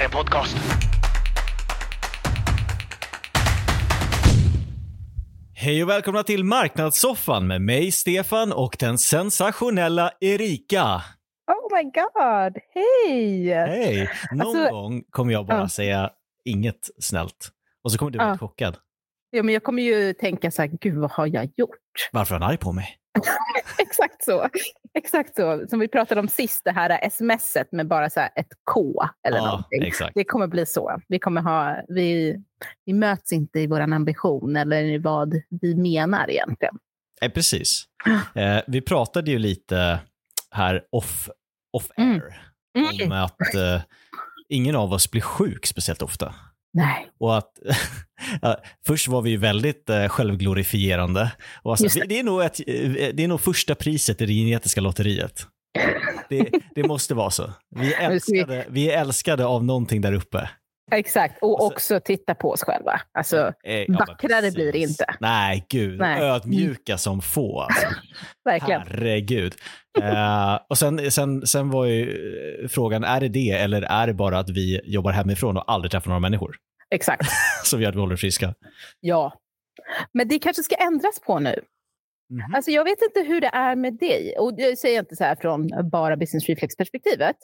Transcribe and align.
här 0.00 0.04
är 0.04 0.04
en 0.04 0.10
podcast. 0.10 0.56
Hej 5.54 5.82
och 5.82 5.88
välkomna 5.88 6.22
till 6.22 6.44
Marknadssoffan 6.44 7.46
med 7.46 7.62
mig, 7.62 7.92
Stefan 7.92 8.52
och 8.52 8.76
den 8.78 8.98
sensationella 8.98 10.10
Erika. 10.20 10.84
Oh 11.46 11.76
my 11.76 11.82
god, 11.84 12.56
hej! 12.74 13.48
Hej! 13.54 14.10
Någon 14.32 14.40
Alltså- 14.40 14.70
gång 14.70 15.02
kommer 15.10 15.32
jag 15.32 15.46
bara 15.46 15.58
Ja. 15.58 15.68
säga 15.68 16.10
inget 16.44 16.90
snällt. 16.98 17.48
Och 17.84 17.92
så 17.92 17.98
kommer 17.98 18.10
du 18.10 18.18
bli 18.18 18.26
Ja. 18.26 18.38
chockad. 18.38 18.76
Ja, 19.30 19.42
men 19.42 19.52
jag 19.54 19.62
kommer 19.62 19.82
ju 19.82 20.12
tänka 20.12 20.50
så 20.50 20.62
här, 20.62 20.70
gud 20.80 20.98
vad 20.98 21.10
har 21.10 21.26
jag 21.26 21.44
gjort? 21.56 21.70
Varför 22.12 22.34
är 22.34 22.40
han 22.40 22.48
arg 22.50 22.56
på 22.56 22.72
mig? 22.72 22.96
Exakt 23.78 24.24
så. 24.24 24.48
Exakt 24.94 25.36
så. 25.36 25.66
Som 25.70 25.80
vi 25.80 25.88
pratade 25.88 26.20
om 26.20 26.28
sist, 26.28 26.64
det 26.64 26.70
här 26.70 27.10
smset 27.10 27.72
med 27.72 27.86
bara 27.88 28.10
så 28.10 28.20
här 28.20 28.30
ett 28.36 28.48
K 28.72 29.02
eller 29.28 29.36
ja, 29.38 29.46
någonting. 29.46 29.82
exakt. 29.82 30.12
Det 30.14 30.24
kommer 30.24 30.46
bli 30.46 30.66
så. 30.66 31.00
Vi, 31.08 31.18
kommer 31.18 31.40
ha, 31.42 31.76
vi, 31.88 32.36
vi 32.84 32.92
möts 32.92 33.32
inte 33.32 33.60
i 33.60 33.66
vår 33.66 33.80
ambition 33.80 34.56
eller 34.56 34.82
i 34.82 34.98
vad 34.98 35.34
vi 35.60 35.74
menar 35.74 36.30
egentligen. 36.30 36.78
Eh, 37.22 37.30
precis. 37.32 37.84
Eh, 38.34 38.60
vi 38.66 38.80
pratade 38.80 39.30
ju 39.30 39.38
lite 39.38 39.98
här 40.50 40.82
off, 40.92 41.28
off 41.72 41.90
Mm. 41.96 42.20
air 42.20 43.06
om 43.06 43.12
att 43.12 43.54
eh, 43.54 43.80
ingen 44.48 44.76
av 44.76 44.92
oss 44.92 45.10
blir 45.10 45.20
sjuk 45.22 45.66
speciellt 45.66 46.02
ofta. 46.02 46.34
Nej, 46.72 47.10
Och 47.20 47.38
att, 47.38 47.52
ja, 48.42 48.56
först 48.86 49.08
var 49.08 49.22
vi 49.22 49.30
ju 49.30 49.36
väldigt 49.36 49.90
eh, 49.90 50.08
självglorifierande. 50.08 51.32
Och 51.62 51.70
alltså, 51.72 51.98
det. 52.00 52.06
det, 52.06 52.18
är 52.18 52.22
nog 52.24 52.42
ett, 52.42 52.60
eh, 52.66 52.90
det 53.14 53.24
är 53.24 53.28
nog 53.28 53.40
första 53.40 53.74
priset 53.74 54.20
i 54.20 54.26
det 54.26 54.32
genetiska 54.32 54.80
lotteriet. 54.80 55.46
Det, 56.28 56.50
det 56.74 56.82
måste 56.82 57.14
vara 57.14 57.30
så. 57.30 57.50
Vi 57.76 57.94
är, 57.94 58.00
älskade, 58.10 58.64
vi 58.68 58.90
är 58.90 59.00
älskade 59.00 59.46
av 59.46 59.64
någonting 59.64 60.00
där 60.00 60.12
uppe. 60.12 60.48
exakt. 60.92 61.38
Och 61.42 61.60
Alltså- 61.62 61.74
också 61.74 62.00
titta 62.04 62.34
på 62.34 62.50
oss 62.50 62.62
själva. 62.62 63.00
Alltså, 63.18 63.52
Eh, 63.64 63.84
ja, 63.88 64.04
vackrare 64.08 64.50
blir 64.50 64.72
det 64.72 64.78
inte. 64.78 65.04
Nej, 65.20 65.66
gud. 65.68 65.98
Nej. 65.98 66.22
Ödmjuka 66.22 66.98
som 66.98 67.22
få. 67.22 67.60
Alltså. 67.60 67.86
verkligen. 68.44 68.80
Herregud. 68.86 69.54
Eh, 70.02 70.58
och 70.68 70.78
sen, 70.78 71.10
sen, 71.10 71.46
sen 71.46 71.70
var 71.70 71.84
ju 71.84 72.18
frågan, 72.70 73.04
är 73.04 73.20
det 73.20 73.28
det 73.28 73.50
eller 73.50 73.82
är 73.82 74.06
det 74.06 74.14
bara 74.14 74.38
att 74.38 74.50
vi 74.50 74.80
jobbar 74.84 75.12
hemifrån 75.12 75.56
och 75.56 75.72
aldrig 75.72 75.90
träffar 75.92 76.08
några 76.08 76.20
människor? 76.20 76.56
Exakt. 76.90 77.22
Så 77.64 77.76
vi 77.76 77.86
att 77.86 77.94
vi 77.94 78.00
håller 78.00 78.16
friska. 78.16 78.54
Ja. 79.00 79.32
Men 80.12 80.28
det 80.28 80.38
kanske 80.38 80.62
ska 80.62 80.74
ändras 80.74 81.20
på 81.26 81.38
nu. 81.38 81.60
Mhm. 82.30 82.54
Alltså 82.54 82.70
jag 82.70 82.84
vet 82.84 83.02
inte 83.02 83.20
hur 83.20 83.40
det 83.40 83.50
är 83.52 83.76
med 83.76 83.98
dig. 83.98 84.34
Och 84.38 84.54
jag 84.56 84.78
säger 84.78 85.00
inte 85.00 85.16
så 85.16 85.24
här 85.24 85.36
från 85.36 85.90
bara 85.90 86.16
business 86.16 86.46
reflex-perspektivet. 86.48 87.36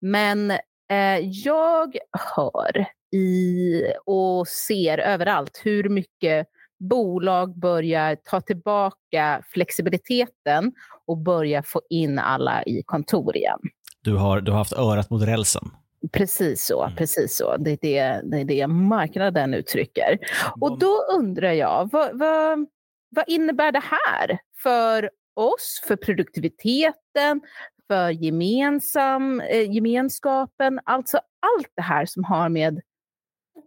Men 0.00 0.50
eh, 0.50 1.18
jag 1.20 1.96
hör 2.36 2.86
i 3.16 3.82
och 4.06 4.48
ser 4.48 4.98
överallt 4.98 5.60
hur 5.64 5.88
mycket 5.88 6.46
bolag 6.90 7.58
börjar 7.58 8.16
ta 8.24 8.40
tillbaka 8.40 9.42
flexibiliteten 9.52 10.72
och 11.06 11.18
börja 11.18 11.62
få 11.62 11.80
in 11.90 12.18
alla 12.18 12.62
i 12.62 12.82
kontor 12.86 13.36
igen. 13.36 13.58
Du, 14.00 14.16
har, 14.16 14.40
du 14.40 14.50
har 14.50 14.58
haft 14.58 14.72
örat 14.72 15.10
mot 15.10 15.22
rälsen. 15.22 15.70
Precis 16.12 16.66
så. 16.66 16.82
Mm. 16.82 16.96
Precis 16.96 17.36
så. 17.36 17.56
Det, 17.56 17.70
är 17.70 17.78
det, 17.80 18.20
det 18.24 18.40
är 18.40 18.44
det 18.44 18.66
marknaden 18.66 19.54
uttrycker. 19.54 20.18
Och 20.60 20.78
då 20.78 21.02
undrar 21.18 21.52
jag, 21.52 21.90
vad, 21.92 22.18
vad, 22.18 22.66
vad 23.08 23.24
innebär 23.26 23.72
det 23.72 23.82
här 23.84 24.38
för 24.62 25.10
oss, 25.34 25.82
för 25.88 25.96
produktiviteten, 25.96 27.40
för 27.86 28.10
gemensam, 28.10 29.40
eh, 29.40 29.70
gemenskapen, 29.70 30.80
alltså 30.84 31.16
allt 31.16 31.72
det 31.76 31.82
här 31.82 32.06
som 32.06 32.24
har 32.24 32.48
med 32.48 32.80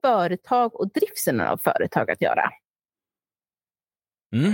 företag 0.02 0.76
och 0.76 0.92
driften 0.92 1.42
av 1.42 1.58
företag 1.58 2.12
att 2.12 2.22
göra. 2.22 2.52
Mm. 4.34 4.54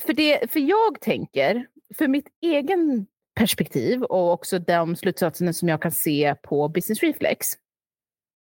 För, 0.00 0.12
det, 0.12 0.50
för 0.50 0.60
jag 0.60 1.00
tänker, 1.00 1.66
för 1.98 2.08
mitt 2.08 2.28
egen 2.40 3.06
perspektiv 3.42 4.02
och 4.02 4.32
också 4.32 4.58
de 4.58 4.96
slutsatserna 4.96 5.52
som 5.52 5.68
jag 5.68 5.82
kan 5.82 5.92
se 5.92 6.34
på 6.42 6.68
Business 6.68 7.00
Reflex, 7.02 7.46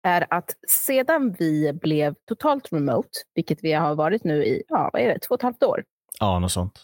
är 0.03 0.27
att 0.29 0.55
sedan 0.67 1.35
vi 1.39 1.73
blev 1.73 2.15
totalt 2.27 2.73
remote, 2.73 3.09
vilket 3.35 3.63
vi 3.63 3.73
har 3.73 3.95
varit 3.95 4.23
nu 4.23 4.45
i 4.45 4.63
ja, 4.67 4.89
vad 4.93 5.01
är 5.01 5.07
det, 5.07 5.19
två 5.19 5.33
och 5.33 5.39
ett 5.39 5.43
halvt 5.43 5.63
år, 5.63 5.83
Ja, 6.19 6.39
något 6.39 6.51
sånt. 6.51 6.81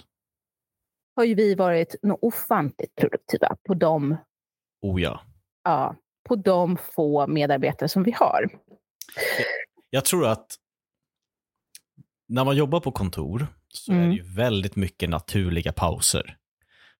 har 1.16 1.24
ju 1.24 1.36
vi 1.36 1.56
varit 1.56 1.96
något 2.02 2.20
ofantligt 2.22 2.96
produktiva 2.96 3.56
på 3.68 3.74
de, 3.74 4.18
Oh 4.82 5.02
ja. 5.02 5.22
ja, 5.64 5.96
på 6.28 6.36
de 6.36 6.78
få 6.78 7.28
medarbetare 7.28 7.90
som 7.90 8.04
vi 8.04 8.12
har. 8.12 8.50
Jag 9.90 10.06
tror 10.06 10.28
att 10.28 10.56
när 12.28 12.44
man 12.46 12.56
jobbar 12.58 12.80
på 12.80 12.92
kontor 12.92 13.48
så 13.68 13.92
är 13.92 13.96
Mm. 13.96 14.10
det 14.10 14.16
ju 14.16 14.24
väldigt 14.36 14.76
mycket 14.76 15.10
naturliga 15.10 15.74
pauser 15.74 16.38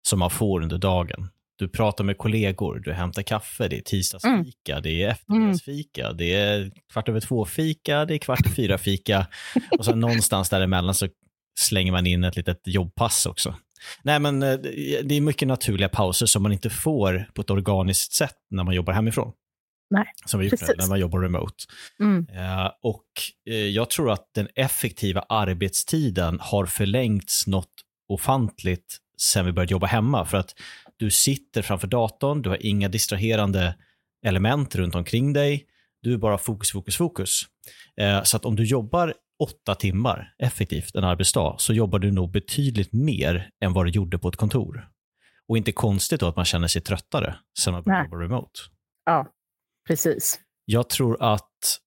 som 0.08 0.20
man 0.20 0.30
får 0.30 0.62
under 0.62 0.78
dagen. 0.78 1.30
Du 1.58 1.68
pratar 1.68 2.04
med 2.04 2.18
kollegor, 2.18 2.80
du 2.80 2.94
hämtar 2.94 3.22
kaffe, 3.22 3.68
det 3.68 3.78
är 3.78 3.82
tisdagsfika, 3.82 4.80
det 4.80 5.04
är 5.04 5.10
eftermiddagsfika, 5.10 6.14
det 6.14 6.34
är 6.34 6.72
kvart 6.94 7.10
över 7.10 7.20
två-fika, 7.20 8.06
det 8.06 8.14
är 8.14 8.18
kvart 8.18 8.48
i 8.48 8.50
fyra-fika 8.56 9.28
och 9.78 9.86
sen 9.86 10.00
någonstans 10.00 10.50
däremellan 10.50 10.96
så 10.96 11.08
slänger 11.60 11.92
man 11.92 12.06
in 12.06 12.24
ett 12.24 12.36
litet 12.36 12.62
jobbpass 12.66 13.26
också. 13.26 13.56
Nej, 14.04 14.20
men 14.20 14.44
eh, 14.44 14.58
det 15.04 15.16
är 15.16 15.22
mycket 15.22 15.48
naturliga 15.48 15.90
pauser 15.90 16.26
som 16.26 16.44
man 16.44 16.52
inte 16.52 16.70
får 16.70 17.30
på 17.34 17.42
ett 17.42 17.50
organiskt 17.50 18.14
sätt 18.14 18.38
när 18.50 18.64
man 18.64 18.76
jobbar 18.76 18.94
hemifrån. 18.94 19.34
Nej, 19.90 20.06
Som 20.26 20.40
vi 20.40 20.46
gjort 20.46 20.60
precis. 20.60 20.78
när 20.78 20.88
man 20.88 21.00
jobbar 21.00 21.20
remote. 21.20 21.64
Mm. 22.00 22.28
Eh, 22.34 22.72
och 22.82 23.06
eh, 23.50 23.56
jag 23.56 23.90
tror 23.90 24.12
att 24.12 24.30
den 24.36 24.48
effektiva 24.56 25.22
arbetstiden 25.22 26.40
har 26.42 26.66
förlängts 26.66 27.48
något 27.48 27.74
ofantligt 28.10 28.98
sen 29.18 29.46
vi 29.46 29.52
började 29.52 29.72
jobba 29.72 29.88
hemma. 29.88 30.26
För 30.26 30.38
att 30.38 30.56
du 30.98 31.12
sitter 31.12 31.62
framför 31.62 31.88
datorn, 31.88 32.42
du 32.42 32.50
har 32.50 32.66
inga 32.66 32.90
distraherande 32.90 33.76
element 34.26 34.76
runt 34.76 34.96
omkring 34.96 35.34
dig. 35.34 35.66
Du 36.02 36.14
är 36.14 36.18
bara 36.18 36.38
fokus, 36.38 36.72
fokus, 36.72 36.98
fokus. 36.98 37.42
Eh, 38.02 38.24
så 38.24 38.38
att 38.38 38.46
om 38.46 38.56
du 38.56 38.64
jobbar 38.64 39.14
åtta 39.44 39.76
timmar 39.76 40.34
effektivt 40.38 40.96
en 40.96 41.04
arbetsdag 41.04 41.56
så 41.58 41.74
jobbar 41.74 42.00
du 42.00 42.12
nog 42.12 42.32
betydligt 42.32 42.94
mer 42.94 43.50
än 43.64 43.74
vad 43.74 43.86
du 43.86 43.90
gjorde 43.90 44.18
på 44.18 44.30
ett 44.30 44.36
kontor. 44.36 44.90
Och 45.48 45.58
inte 45.58 45.72
konstigt 45.72 46.20
då 46.20 46.28
att 46.28 46.36
man 46.36 46.46
känner 46.46 46.68
sig 46.68 46.82
tröttare 46.82 47.36
sen 47.60 47.74
man 47.74 47.84
började 47.84 48.02
Nej. 48.02 48.10
jobba 48.12 48.24
remote. 48.24 48.60
Ja, 49.06 49.28
precis. 49.88 50.40
Jag 50.66 50.90
tror 50.90 51.18
att 51.24 51.80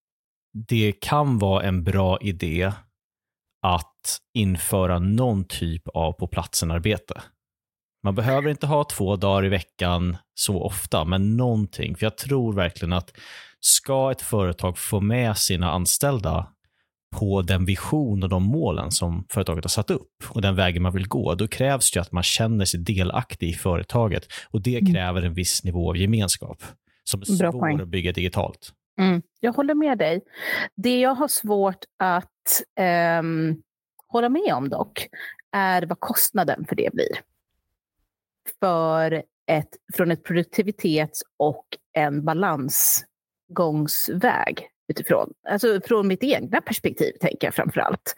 det 0.68 0.92
kan 0.92 1.38
vara 1.38 1.62
en 1.62 1.84
bra 1.84 2.18
idé 2.20 2.72
att 3.62 4.18
införa 4.34 4.98
någon 4.98 5.44
typ 5.44 5.88
av 5.88 6.12
på 6.12 6.26
platsen-arbete. 6.26 7.22
Man 8.04 8.14
behöver 8.14 8.50
inte 8.50 8.66
ha 8.66 8.84
två 8.84 9.16
dagar 9.16 9.44
i 9.44 9.48
veckan 9.48 10.16
så 10.34 10.62
ofta, 10.62 11.04
men 11.04 11.36
någonting. 11.36 11.96
För 11.96 12.06
jag 12.06 12.16
tror 12.16 12.52
verkligen 12.52 12.92
att 12.92 13.12
ska 13.60 14.10
ett 14.10 14.22
företag 14.22 14.78
få 14.78 15.00
med 15.00 15.36
sina 15.36 15.70
anställda 15.70 16.48
på 17.16 17.42
den 17.42 17.64
vision 17.64 18.22
och 18.22 18.28
de 18.28 18.42
målen 18.42 18.90
som 18.90 19.24
företaget 19.30 19.64
har 19.64 19.68
satt 19.68 19.90
upp 19.90 20.24
och 20.28 20.42
den 20.42 20.56
vägen 20.56 20.82
man 20.82 20.92
vill 20.92 21.08
gå, 21.08 21.34
då 21.34 21.48
krävs 21.48 21.90
det 21.90 22.00
att 22.00 22.12
man 22.12 22.22
känner 22.22 22.64
sig 22.64 22.80
delaktig 22.80 23.48
i 23.48 23.52
företaget 23.52 24.26
och 24.50 24.62
det 24.62 24.78
Mm. 24.78 24.92
kräver 24.94 25.22
en 25.22 25.34
viss 25.34 25.64
nivå 25.64 25.90
av 25.90 25.96
gemenskap 25.96 26.62
som 27.04 27.22
är 27.22 27.38
Bra 27.38 27.52
svår 27.52 27.82
att 27.82 27.88
bygga 27.88 28.12
digitalt. 28.12 28.72
Mm, 28.98 29.22
jag 29.40 29.52
håller 29.52 29.74
med 29.74 29.98
dig. 29.98 30.24
Det 30.74 31.00
jag 31.00 31.14
har 31.14 31.28
svårt 31.28 31.84
att 31.96 32.62
ehm, 32.76 33.62
hålla 34.06 34.28
med 34.28 34.54
om 34.54 34.68
dock 34.68 35.08
är 35.52 35.82
vad 35.82 36.00
kostnaden 36.00 36.64
för 36.68 36.76
det 36.76 36.90
blir. 36.92 37.20
För 38.60 39.22
ett, 39.46 39.76
från 39.94 40.10
ett 40.10 40.24
produktivitets 40.24 41.22
och 41.36 41.66
en 41.92 42.24
balansgångsväg 42.24 44.70
utifrån. 44.88 45.32
Alltså 45.48 45.80
från 45.84 46.08
mitt 46.08 46.24
egna 46.24 46.60
perspektiv 46.60 47.12
tänker 47.20 47.46
jag 47.46 47.54
framför 47.54 47.80
allt. 47.80 48.14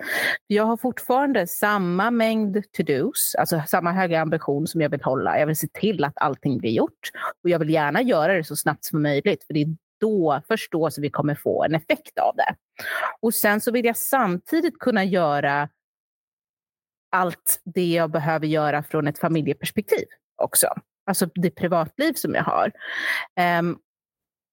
Jag 0.46 0.64
har 0.64 0.76
fortfarande 0.76 1.46
samma 1.46 2.10
mängd 2.10 2.62
to-dos, 2.72 3.34
alltså 3.38 3.62
samma 3.66 3.92
höga 3.92 4.20
ambition 4.20 4.66
som 4.66 4.80
jag 4.80 4.90
vill 4.90 5.02
hålla. 5.02 5.38
Jag 5.38 5.46
vill 5.46 5.56
se 5.56 5.68
till 5.68 6.04
att 6.04 6.12
allting 6.16 6.58
blir 6.58 6.70
gjort 6.70 7.10
och 7.44 7.50
jag 7.50 7.58
vill 7.58 7.70
gärna 7.70 8.02
göra 8.02 8.34
det 8.34 8.44
så 8.44 8.56
snabbt 8.56 8.84
som 8.84 9.02
möjligt 9.02 9.44
för 9.44 9.54
det 9.54 9.62
är 9.62 9.76
då, 10.00 10.42
först 10.48 10.72
då 10.72 10.90
som 10.90 11.02
vi 11.02 11.10
kommer 11.10 11.34
få 11.34 11.64
en 11.64 11.74
effekt 11.74 12.18
av 12.18 12.36
det. 12.36 12.54
Och 13.20 13.34
sen 13.34 13.60
så 13.60 13.72
vill 13.72 13.84
jag 13.84 13.96
samtidigt 13.96 14.78
kunna 14.78 15.04
göra 15.04 15.68
allt 17.12 17.60
det 17.64 17.86
jag 17.86 18.10
behöver 18.10 18.46
göra 18.46 18.82
från 18.82 19.06
ett 19.06 19.18
familjeperspektiv 19.18 20.04
också. 20.42 20.66
Alltså 21.06 21.26
det 21.34 21.50
privatliv 21.50 22.12
som 22.12 22.34
jag 22.34 22.44
har. 22.44 22.72
Um, 23.58 23.78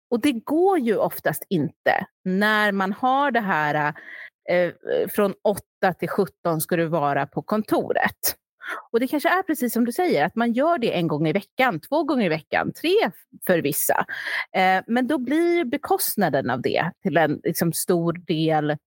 och 0.10 0.22
det 0.22 0.32
går 0.32 0.80
ju 0.80 0.98
oftast 0.98 1.44
inte 1.50 2.08
när 2.24 2.72
man 2.72 2.94
har 2.94 3.32
det 3.32 3.40
här 3.40 3.94
eh, 4.50 4.74
från 5.10 5.34
8 5.44 5.94
till 6.00 6.10
17 6.10 6.62
ska 6.62 6.76
du 6.76 6.86
vara 6.86 7.28
på 7.28 7.42
kontoret. 7.42 8.36
Och 8.92 9.00
det 9.00 9.08
kanske 9.08 9.30
är 9.30 9.44
precis 9.44 9.74
som 9.74 9.86
du 9.86 9.92
säger, 9.92 10.26
att 10.26 10.36
man 10.36 10.54
gör 10.54 10.78
det 10.78 10.94
en 10.94 11.08
gång 11.08 11.28
i 11.28 11.34
veckan, 11.34 11.80
två 11.80 12.04
gånger 12.04 12.26
i 12.26 12.30
veckan, 12.30 12.72
tre 12.82 13.12
för 13.48 13.62
vissa. 13.62 14.06
Eh, 14.56 14.84
men 14.88 15.08
då 15.08 15.18
blir 15.18 15.66
bekostnaden 15.66 16.50
av 16.50 16.62
det 16.62 16.92
till 17.04 17.18
en 17.18 17.42
liksom, 17.44 17.74
stor 17.74 18.14
del 18.14 18.78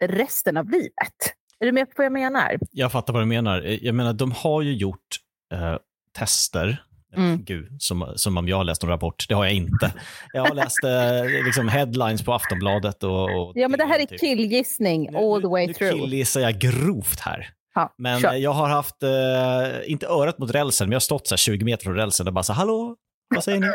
resten 0.00 0.56
av 0.56 0.70
livet. 0.70 1.14
Är 1.58 1.66
du 1.66 1.72
med 1.72 1.86
på 1.86 1.94
vad 1.96 2.06
jag 2.06 2.12
menar? 2.12 2.58
Jag 2.70 2.92
fattar 2.92 3.12
vad 3.12 3.22
du 3.22 3.26
menar. 3.26 3.78
Jag 3.82 3.94
menar, 3.94 4.12
de 4.12 4.32
har 4.32 4.62
ju 4.62 4.74
gjort 4.74 5.18
eh, 5.52 5.76
tester 6.12 6.82
Mm. 7.16 7.44
Gud, 7.44 7.82
som, 7.82 8.12
som 8.16 8.38
om 8.38 8.48
jag 8.48 8.56
har 8.56 8.64
läst 8.64 8.82
en 8.82 8.88
rapport. 8.88 9.26
Det 9.28 9.34
har 9.34 9.44
jag 9.44 9.54
inte. 9.54 9.92
Jag 10.32 10.44
har 10.44 10.54
läst 10.54 10.84
eh, 10.84 11.44
liksom 11.44 11.68
headlines 11.68 12.24
på 12.24 12.32
Aftonbladet. 12.32 13.04
Och, 13.04 13.24
och 13.24 13.52
ja, 13.54 13.68
men 13.68 13.78
det 13.78 13.84
här 13.84 13.98
är 13.98 14.06
typ. 14.06 14.20
killgissning 14.20 15.16
all 15.16 15.42
the 15.42 15.48
way 15.48 15.66
nu, 15.66 15.72
through. 15.72 15.94
Nu 15.94 16.00
killgissar 16.00 16.40
jag 16.40 16.58
grovt 16.58 17.20
här. 17.20 17.48
Ha, 17.74 17.94
men 17.98 18.20
sure. 18.20 18.36
jag 18.36 18.52
har 18.52 18.68
haft, 18.68 19.02
eh, 19.02 19.90
inte 19.92 20.06
örat 20.06 20.38
mot 20.38 20.50
rälsen, 20.50 20.88
men 20.88 20.92
jag 20.92 20.96
har 20.96 21.00
stått 21.00 21.26
så 21.26 21.36
20 21.36 21.64
meter 21.64 21.84
från 21.84 21.94
rälsen 21.94 22.26
och 22.26 22.32
bara 22.32 22.42
så 22.42 22.52
hallå, 22.52 22.96
vad 23.34 23.44
säger 23.44 23.60
ni? 23.60 23.72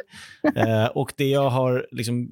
eh, 0.62 0.86
och 0.86 1.14
det 1.18 1.30
jag 1.30 1.50
har 1.50 1.88
liksom 1.92 2.32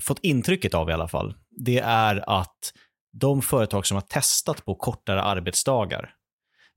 fått 0.00 0.18
intrycket 0.22 0.74
av 0.74 0.90
i 0.90 0.92
alla 0.92 1.08
fall, 1.08 1.34
det 1.50 1.78
är 1.78 2.40
att 2.40 2.72
de 3.12 3.42
företag 3.42 3.86
som 3.86 3.94
har 3.94 4.02
testat 4.02 4.64
på 4.64 4.74
kortare 4.74 5.22
arbetsdagar, 5.22 6.14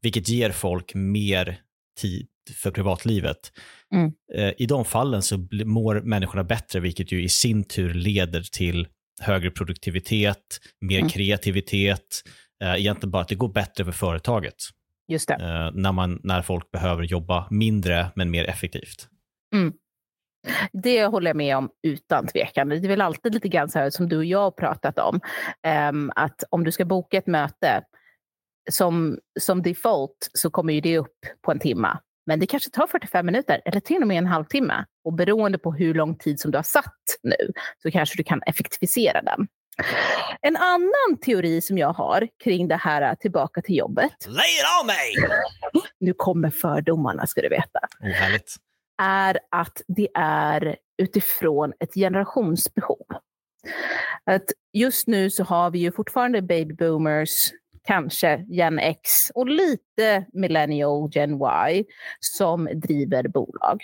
vilket 0.02 0.30
ger 0.30 0.52
folk 0.52 0.94
mer 0.94 1.60
tid 2.02 2.28
för 2.54 2.72
privatlivet. 2.72 3.52
Mm. 3.94 4.12
Eh, 4.34 4.54
I 4.58 4.66
de 4.66 4.86
fallen 4.86 5.22
så 5.22 5.48
mår 5.66 6.02
människorna 6.02 6.44
bättre, 6.44 6.80
vilket 6.80 7.12
ju 7.12 7.24
i 7.24 7.30
sin 7.30 7.64
tur 7.64 7.94
leder 7.94 8.42
till 8.42 8.88
högre 9.22 9.52
produktivitet, 9.52 10.60
mer 10.82 11.00
mm. 11.00 11.10
kreativitet, 11.10 12.22
eh, 12.64 12.76
egentligen 12.76 13.12
bara 13.12 13.22
att 13.22 13.28
det 13.28 13.36
går 13.36 13.50
bättre 13.50 13.86
för 13.86 13.92
företaget. 13.92 14.56
Just. 15.08 15.30
Eh, 15.30 15.38
när, 15.74 15.92
man, 15.92 16.20
när 16.24 16.42
folk 16.42 16.72
behöver 16.72 17.04
jobba 17.04 17.48
mindre 17.50 18.08
men 18.16 18.32
mer 18.32 18.46
effektivt. 18.50 19.08
Mm. 19.56 19.74
Det 20.74 21.06
håller 21.06 21.30
jag 21.30 21.38
med 21.38 21.58
om 21.58 21.70
utan 21.84 22.28
tvekan. 22.28 22.70
Det 22.70 22.76
är 22.76 22.88
väl 22.88 23.02
alltid 23.02 23.34
lite 23.34 23.48
grann 23.48 23.70
så 23.70 23.80
här 23.80 23.90
som 23.90 24.10
du 24.10 24.18
och 24.18 24.26
jag 24.26 24.40
har 24.40 24.52
pratat 24.52 25.00
om. 25.00 25.20
Um, 25.90 26.12
att 26.16 26.44
om 26.50 26.64
du 26.64 26.72
ska 26.72 26.86
boka 26.86 27.18
ett 27.18 27.28
möte, 27.28 27.84
som, 28.72 29.20
som 29.40 29.62
default 29.62 30.30
så 30.34 30.50
kommer 30.50 30.74
ju 30.74 30.82
det 30.82 30.98
upp 30.98 31.18
på 31.46 31.52
en 31.52 31.60
timme. 31.60 31.98
Men 32.26 32.40
det 32.40 32.48
kanske 32.48 32.70
tar 32.70 32.88
45 32.88 33.26
minuter 33.26 33.62
eller 33.66 33.80
till 33.80 34.02
och 34.02 34.08
med 34.08 34.18
en 34.18 34.26
halvtimme. 34.26 34.86
Och 35.04 35.14
beroende 35.14 35.58
på 35.58 35.74
hur 35.74 35.94
lång 35.94 36.18
tid 36.18 36.40
som 36.40 36.52
du 36.52 36.58
har 36.58 36.64
satt 36.64 37.04
nu 37.24 37.52
så 37.84 37.92
kanske 37.92 38.18
du 38.18 38.24
kan 38.24 38.42
effektivisera 38.42 39.22
den. 39.22 39.48
En 40.42 40.56
annan 40.58 41.18
teori 41.22 41.62
som 41.62 41.78
jag 41.78 41.94
har 41.94 42.28
kring 42.44 42.68
det 42.68 42.76
här 42.76 43.16
tillbaka 43.16 43.62
till 43.62 43.76
jobbet. 43.78 44.28
Lay 44.28 44.36
it 44.36 44.66
on 44.82 44.88
me! 44.88 45.28
Nu 46.00 46.14
kommer 46.14 46.50
fördomarna 46.50 47.28
ska 47.28 47.42
du 47.42 47.50
veta. 47.50 47.80
Oh, 48.00 48.10
härligt. 48.10 48.56
Är 49.02 49.40
att 49.52 49.82
det 49.88 50.08
är 50.16 50.76
utifrån 50.98 51.74
ett 51.80 51.94
generationsbehov. 51.94 53.06
Att 54.26 54.46
just 54.74 55.08
nu 55.08 55.30
så 55.30 55.44
har 55.44 55.72
vi 55.72 55.80
ju 55.80 55.92
fortfarande 55.92 56.42
baby 56.42 56.74
boomers 56.74 57.52
kanske 57.88 58.46
Gen 58.48 58.80
X 58.80 59.00
och 59.36 59.48
lite 59.48 60.26
millennial 60.34 61.10
Gen 61.12 61.42
Y 61.70 61.84
som 62.20 62.70
driver 62.74 63.28
bolag. 63.28 63.82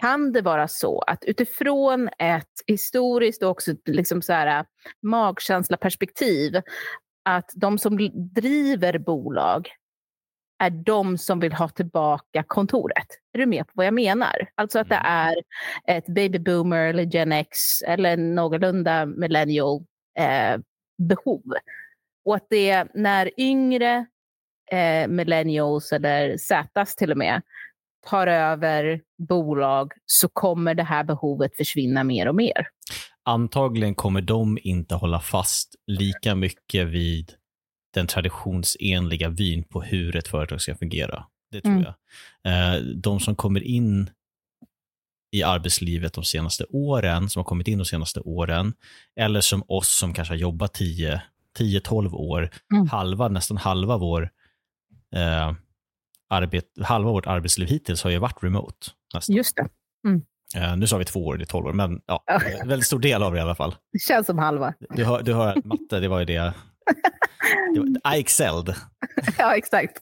Kan 0.00 0.32
det 0.32 0.42
vara 0.42 0.68
så 0.68 0.98
att 0.98 1.24
utifrån 1.24 2.08
ett 2.18 2.52
historiskt 2.66 3.42
och 3.42 3.50
också 3.50 3.72
liksom 3.86 4.22
så 4.22 4.32
här, 4.32 4.64
magkänsla-perspektiv 5.02 6.60
att 7.24 7.50
de 7.54 7.78
som 7.78 7.96
driver 8.34 8.98
bolag 8.98 9.68
är 10.62 10.70
de 10.70 11.18
som 11.18 11.40
vill 11.40 11.52
ha 11.52 11.68
tillbaka 11.68 12.44
kontoret. 12.46 13.06
Är 13.32 13.38
du 13.38 13.46
med 13.46 13.66
på 13.66 13.72
vad 13.74 13.86
jag 13.86 13.94
menar? 13.94 14.48
Alltså 14.54 14.78
att 14.78 14.88
det 14.88 14.94
mm. 14.94 15.12
är 15.12 15.36
ett 15.86 16.06
baby 16.06 16.38
boomer 16.38 16.86
eller 16.86 17.02
Gen 17.02 17.32
X 17.32 17.58
eller 17.86 18.16
någorlunda 18.16 19.06
millennial 19.06 19.84
eh, 20.18 20.60
behov 20.98 21.42
och 22.24 22.36
att 22.36 22.46
det 22.50 22.86
när 22.94 23.40
yngre 23.40 24.06
eh, 24.72 25.08
millennials 25.08 25.92
eller 25.92 26.36
Zs 26.36 26.96
till 26.96 27.10
och 27.10 27.18
med 27.18 27.42
tar 28.06 28.26
över 28.26 29.00
bolag 29.28 29.92
så 30.06 30.28
kommer 30.28 30.74
det 30.74 30.82
här 30.82 31.04
behovet 31.04 31.56
försvinna 31.56 32.04
mer 32.04 32.28
och 32.28 32.34
mer. 32.34 32.66
Antagligen 33.24 33.94
kommer 33.94 34.20
de 34.20 34.58
inte 34.62 34.94
hålla 34.94 35.20
fast 35.20 35.74
lika 35.86 36.34
mycket 36.34 36.86
vid 36.86 37.32
den 37.94 38.06
traditionsenliga 38.06 39.28
vyn 39.28 39.64
på 39.64 39.82
hur 39.82 40.16
ett 40.16 40.28
företag 40.28 40.60
ska 40.60 40.74
fungera. 40.74 41.24
Det 41.50 41.60
tror 41.60 41.72
mm. 41.72 41.84
jag. 41.84 41.94
Eh, 42.52 42.80
de 42.80 43.20
som 43.20 43.36
kommer 43.36 43.62
in 43.62 44.10
i 45.32 45.42
arbetslivet 45.42 46.12
de 46.12 46.24
senaste 46.24 46.64
åren, 46.64 47.30
som 47.30 47.40
har 47.40 47.44
kommit 47.44 47.68
in 47.68 47.78
de 47.78 47.84
senaste 47.84 48.20
åren, 48.20 48.72
eller 49.16 49.40
som 49.40 49.62
oss 49.68 49.98
som 49.98 50.14
kanske 50.14 50.34
har 50.34 50.38
jobbat 50.38 50.74
10 50.74 51.22
10-12 51.58 52.14
år, 52.14 52.50
mm. 52.72 52.88
halva, 52.88 53.28
nästan 53.28 53.56
halva 53.56 53.98
vår 53.98 54.30
eh, 55.16 55.52
arbet, 56.30 56.64
halva 56.82 57.10
vårt 57.10 57.26
arbetsliv 57.26 57.68
hittills 57.68 58.02
har 58.02 58.10
ju 58.10 58.18
varit 58.18 58.42
remote. 58.42 58.86
Nästan. 59.14 59.36
Just 59.36 59.56
det. 59.56 59.68
Mm. 60.08 60.22
Eh, 60.56 60.76
nu 60.76 60.86
sa 60.86 60.98
vi 60.98 61.04
två 61.04 61.26
år, 61.26 61.36
det 61.36 61.44
är 61.44 61.46
12 61.46 61.66
år, 61.66 61.72
men 61.72 62.00
ja, 62.06 62.24
väldigt 62.64 62.86
stor 62.86 62.98
del 62.98 63.22
av 63.22 63.32
det 63.32 63.38
i 63.38 63.42
alla 63.42 63.54
fall. 63.54 63.74
Det 63.92 63.98
känns 63.98 64.26
som 64.26 64.38
halva. 64.38 64.74
Du 64.90 65.04
hör, 65.04 65.22
du 65.22 65.34
hör 65.34 65.62
matte, 65.64 66.00
det 66.00 66.08
var 66.08 66.18
ju 66.18 66.24
det. 66.24 66.52
det 67.74 67.80
var, 67.80 68.16
I 68.16 68.20
excelled. 68.20 68.74
ja, 69.38 69.56
exakt. 69.56 69.98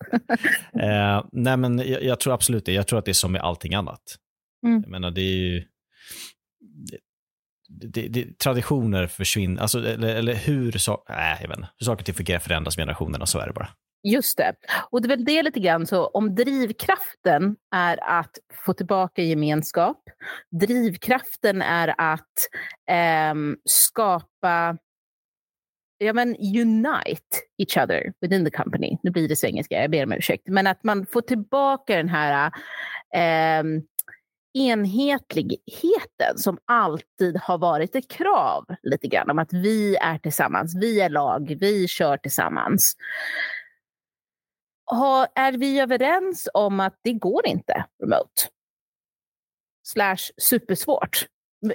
eh, 0.82 1.24
nej, 1.32 1.56
men 1.56 1.78
jag, 1.78 2.02
jag, 2.02 2.20
tror 2.20 2.34
absolut 2.34 2.64
det. 2.64 2.72
Jag 2.72 2.86
tror 2.86 2.98
att 2.98 3.04
det 3.04 3.10
är 3.10 3.12
som 3.12 3.32
med 3.32 3.40
allting 3.40 3.74
annat. 3.74 4.02
Mm. 4.66 4.82
Jag 4.82 4.90
menar, 4.90 5.10
det 5.10 5.20
är 5.20 5.36
ju, 5.36 5.64
det, 7.68 8.08
det, 8.08 8.38
traditioner 8.38 9.06
försvinner, 9.06 9.62
alltså, 9.62 9.86
eller, 9.86 10.16
eller 10.16 10.34
hur, 10.34 10.72
så, 10.72 10.92
äh, 10.92 11.42
jag 11.42 11.48
vet 11.48 11.58
inte, 11.58 11.70
hur 11.78 11.84
saker 11.84 12.02
och 12.02 12.06
ting 12.06 12.14
fungerar 12.14 12.38
förändras 12.38 12.76
med 12.76 12.82
generationerna, 12.82 13.26
så 13.26 13.38
är 13.38 13.46
det 13.46 13.52
bara. 13.52 13.68
Just 14.02 14.36
det. 14.36 14.54
Och 14.90 15.02
det 15.02 15.06
är 15.06 15.16
väl 15.16 15.24
det 15.24 15.42
lite 15.42 15.60
grann, 15.60 15.86
så 15.86 16.06
om 16.06 16.34
drivkraften 16.34 17.56
är 17.74 18.04
att 18.20 18.38
få 18.64 18.72
tillbaka 18.72 19.22
gemenskap, 19.22 20.02
drivkraften 20.50 21.62
är 21.62 21.94
att 21.98 22.34
eh, 22.90 23.34
skapa 23.64 24.78
ja, 25.98 26.12
men 26.12 26.36
unite 26.36 27.36
each 27.58 27.76
other 27.76 28.12
within 28.20 28.44
the 28.44 28.50
company. 28.50 28.98
Nu 29.02 29.10
blir 29.10 29.28
det 29.28 29.36
svengelska, 29.36 29.80
jag 29.80 29.90
ber 29.90 30.04
om 30.04 30.12
ursäkt. 30.12 30.42
Men 30.46 30.66
att 30.66 30.84
man 30.84 31.06
får 31.06 31.20
tillbaka 31.20 31.96
den 31.96 32.08
här 32.08 32.52
eh, 33.14 33.64
enhetligheten 34.54 36.36
som 36.36 36.58
alltid 36.64 37.36
har 37.36 37.58
varit 37.58 37.96
ett 37.96 38.10
krav 38.10 38.64
lite 38.82 39.08
grann 39.08 39.30
om 39.30 39.38
att 39.38 39.52
vi 39.52 39.96
är 39.96 40.18
tillsammans, 40.18 40.76
vi 40.76 41.00
är 41.00 41.08
lag, 41.08 41.56
vi 41.60 41.88
kör 41.88 42.16
tillsammans. 42.16 42.96
Har, 44.90 45.28
är 45.34 45.52
vi 45.52 45.80
överens 45.80 46.48
om 46.54 46.80
att 46.80 47.00
det 47.02 47.12
går 47.12 47.46
inte 47.46 47.84
remote? 48.02 48.42
Slash 49.86 50.32
supersvårt. 50.42 51.26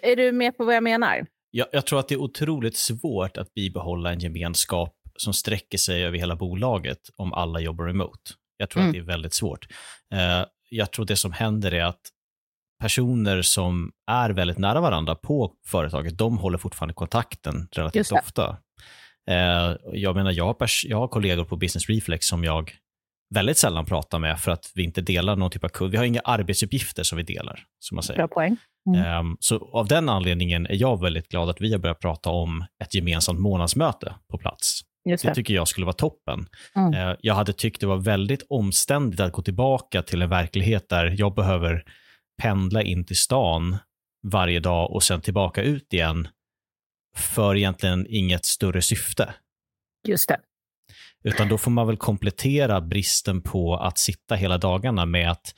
Är 0.01 0.15
du 0.15 0.31
med 0.31 0.57
på 0.57 0.65
vad 0.65 0.75
jag 0.75 0.83
menar? 0.83 1.25
Jag, 1.51 1.67
jag 1.71 1.85
tror 1.85 1.99
att 1.99 2.07
det 2.07 2.15
är 2.15 2.21
otroligt 2.21 2.77
svårt 2.77 3.37
att 3.37 3.53
bibehålla 3.53 4.11
en 4.11 4.19
gemenskap 4.19 4.95
som 5.15 5.33
sträcker 5.33 5.77
sig 5.77 6.05
över 6.05 6.17
hela 6.17 6.35
bolaget 6.35 6.99
om 7.15 7.33
alla 7.33 7.59
jobbar 7.59 7.85
remote. 7.85 8.31
Jag 8.57 8.69
tror 8.69 8.81
mm. 8.81 8.89
att 8.89 8.93
det 8.93 8.99
är 8.99 9.05
väldigt 9.05 9.33
svårt. 9.33 9.67
Uh, 10.13 10.45
jag 10.69 10.91
tror 10.91 11.05
det 11.05 11.15
som 11.15 11.31
händer 11.31 11.73
är 11.73 11.83
att 11.83 12.01
personer 12.79 13.41
som 13.41 13.91
är 14.11 14.29
väldigt 14.29 14.57
nära 14.57 14.81
varandra 14.81 15.15
på 15.15 15.53
företaget, 15.67 16.17
de 16.17 16.37
håller 16.37 16.57
fortfarande 16.57 16.93
kontakten 16.93 17.67
relativt 17.71 18.11
ofta. 18.11 18.57
Eh, 19.29 19.75
jag 19.93 20.15
menar, 20.15 20.31
jag 20.31 20.45
har, 20.45 20.55
jag 20.85 20.97
har 20.97 21.07
kollegor 21.07 21.45
på 21.45 21.55
Business 21.55 21.89
Reflex 21.89 22.25
som 22.25 22.43
jag 22.43 22.75
väldigt 23.33 23.57
sällan 23.57 23.85
pratar 23.85 24.19
med 24.19 24.39
för 24.39 24.51
att 24.51 24.71
vi 24.75 24.83
inte 24.83 25.01
delar 25.01 25.35
någon 25.35 25.51
typ 25.51 25.63
av 25.63 25.69
kund. 25.69 25.91
Vi 25.91 25.97
har 25.97 26.05
inga 26.05 26.19
arbetsuppgifter 26.19 27.03
som 27.03 27.17
vi 27.17 27.23
delar, 27.23 27.63
som 27.79 27.95
man 27.95 28.03
säger. 28.03 28.17
Bra 28.17 28.27
poäng. 28.27 28.57
Mm. 28.95 29.19
Um, 29.19 29.37
så 29.39 29.69
av 29.73 29.87
den 29.87 30.09
anledningen 30.09 30.65
är 30.65 30.75
jag 30.75 31.01
väldigt 31.01 31.29
glad 31.29 31.49
att 31.49 31.61
vi 31.61 31.71
har 31.71 31.79
börjat 31.79 31.99
prata 31.99 32.29
om 32.29 32.65
ett 32.83 32.95
gemensamt 32.95 33.39
månadsmöte 33.39 34.15
på 34.31 34.37
plats. 34.37 34.81
Det. 35.05 35.23
det. 35.23 35.35
tycker 35.35 35.53
jag 35.53 35.67
skulle 35.67 35.85
vara 35.85 35.93
toppen. 35.93 36.47
Mm. 36.75 36.93
Uh, 36.93 37.15
jag 37.21 37.35
hade 37.35 37.53
tyckt 37.53 37.81
det 37.81 37.87
var 37.87 37.97
väldigt 37.97 38.45
omständigt 38.49 39.19
att 39.19 39.31
gå 39.31 39.41
tillbaka 39.41 40.01
till 40.01 40.21
en 40.21 40.29
verklighet 40.29 40.89
där 40.89 41.15
jag 41.17 41.35
behöver 41.35 41.83
pendla 42.41 42.81
in 42.81 43.05
till 43.05 43.17
stan 43.17 43.77
varje 44.27 44.59
dag 44.59 44.91
och 44.91 45.03
sen 45.03 45.21
tillbaka 45.21 45.61
ut 45.61 45.93
igen 45.93 46.27
för 47.17 47.55
egentligen 47.55 48.05
inget 48.09 48.45
större 48.45 48.81
syfte. 48.81 49.33
Just 50.07 50.27
det. 50.27 50.39
Utan 51.23 51.47
då 51.47 51.57
får 51.57 51.71
man 51.71 51.87
väl 51.87 51.97
komplettera 51.97 52.81
bristen 52.81 53.41
på 53.41 53.75
att 53.75 53.97
sitta 53.97 54.35
hela 54.35 54.57
dagarna 54.57 55.05
med 55.05 55.31
att 55.31 55.53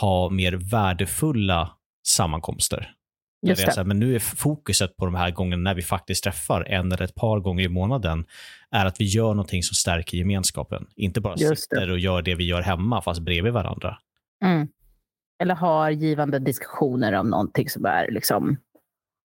ha 0.00 0.30
mer 0.30 0.52
värdefulla 0.52 1.70
sammankomster. 2.06 2.94
Där 3.42 3.56
det 3.56 3.76
här, 3.76 3.84
men 3.84 3.98
nu 3.98 4.14
är 4.14 4.18
fokuset 4.18 4.96
på 4.96 5.04
de 5.04 5.14
här 5.14 5.30
gångerna 5.30 5.62
när 5.62 5.74
vi 5.74 5.82
faktiskt 5.82 6.24
träffar 6.24 6.64
en 6.64 6.92
eller 6.92 7.02
ett 7.04 7.14
par 7.14 7.40
gånger 7.40 7.64
i 7.64 7.68
månaden 7.68 8.24
är 8.70 8.86
att 8.86 9.00
vi 9.00 9.04
gör 9.04 9.28
någonting 9.28 9.62
som 9.62 9.74
stärker 9.74 10.16
gemenskapen. 10.16 10.86
Inte 10.96 11.20
bara 11.20 11.36
sitter 11.36 11.90
och 11.90 11.98
gör 11.98 12.22
det 12.22 12.34
vi 12.34 12.44
gör 12.44 12.62
hemma 12.62 13.02
fast 13.02 13.20
bredvid 13.20 13.52
varandra. 13.52 13.98
Mm. 14.44 14.68
Eller 15.42 15.54
har 15.54 15.90
givande 15.90 16.38
diskussioner 16.38 17.12
om 17.12 17.30
någonting 17.30 17.68
som 17.68 17.84
är 17.84 18.10
liksom 18.10 18.56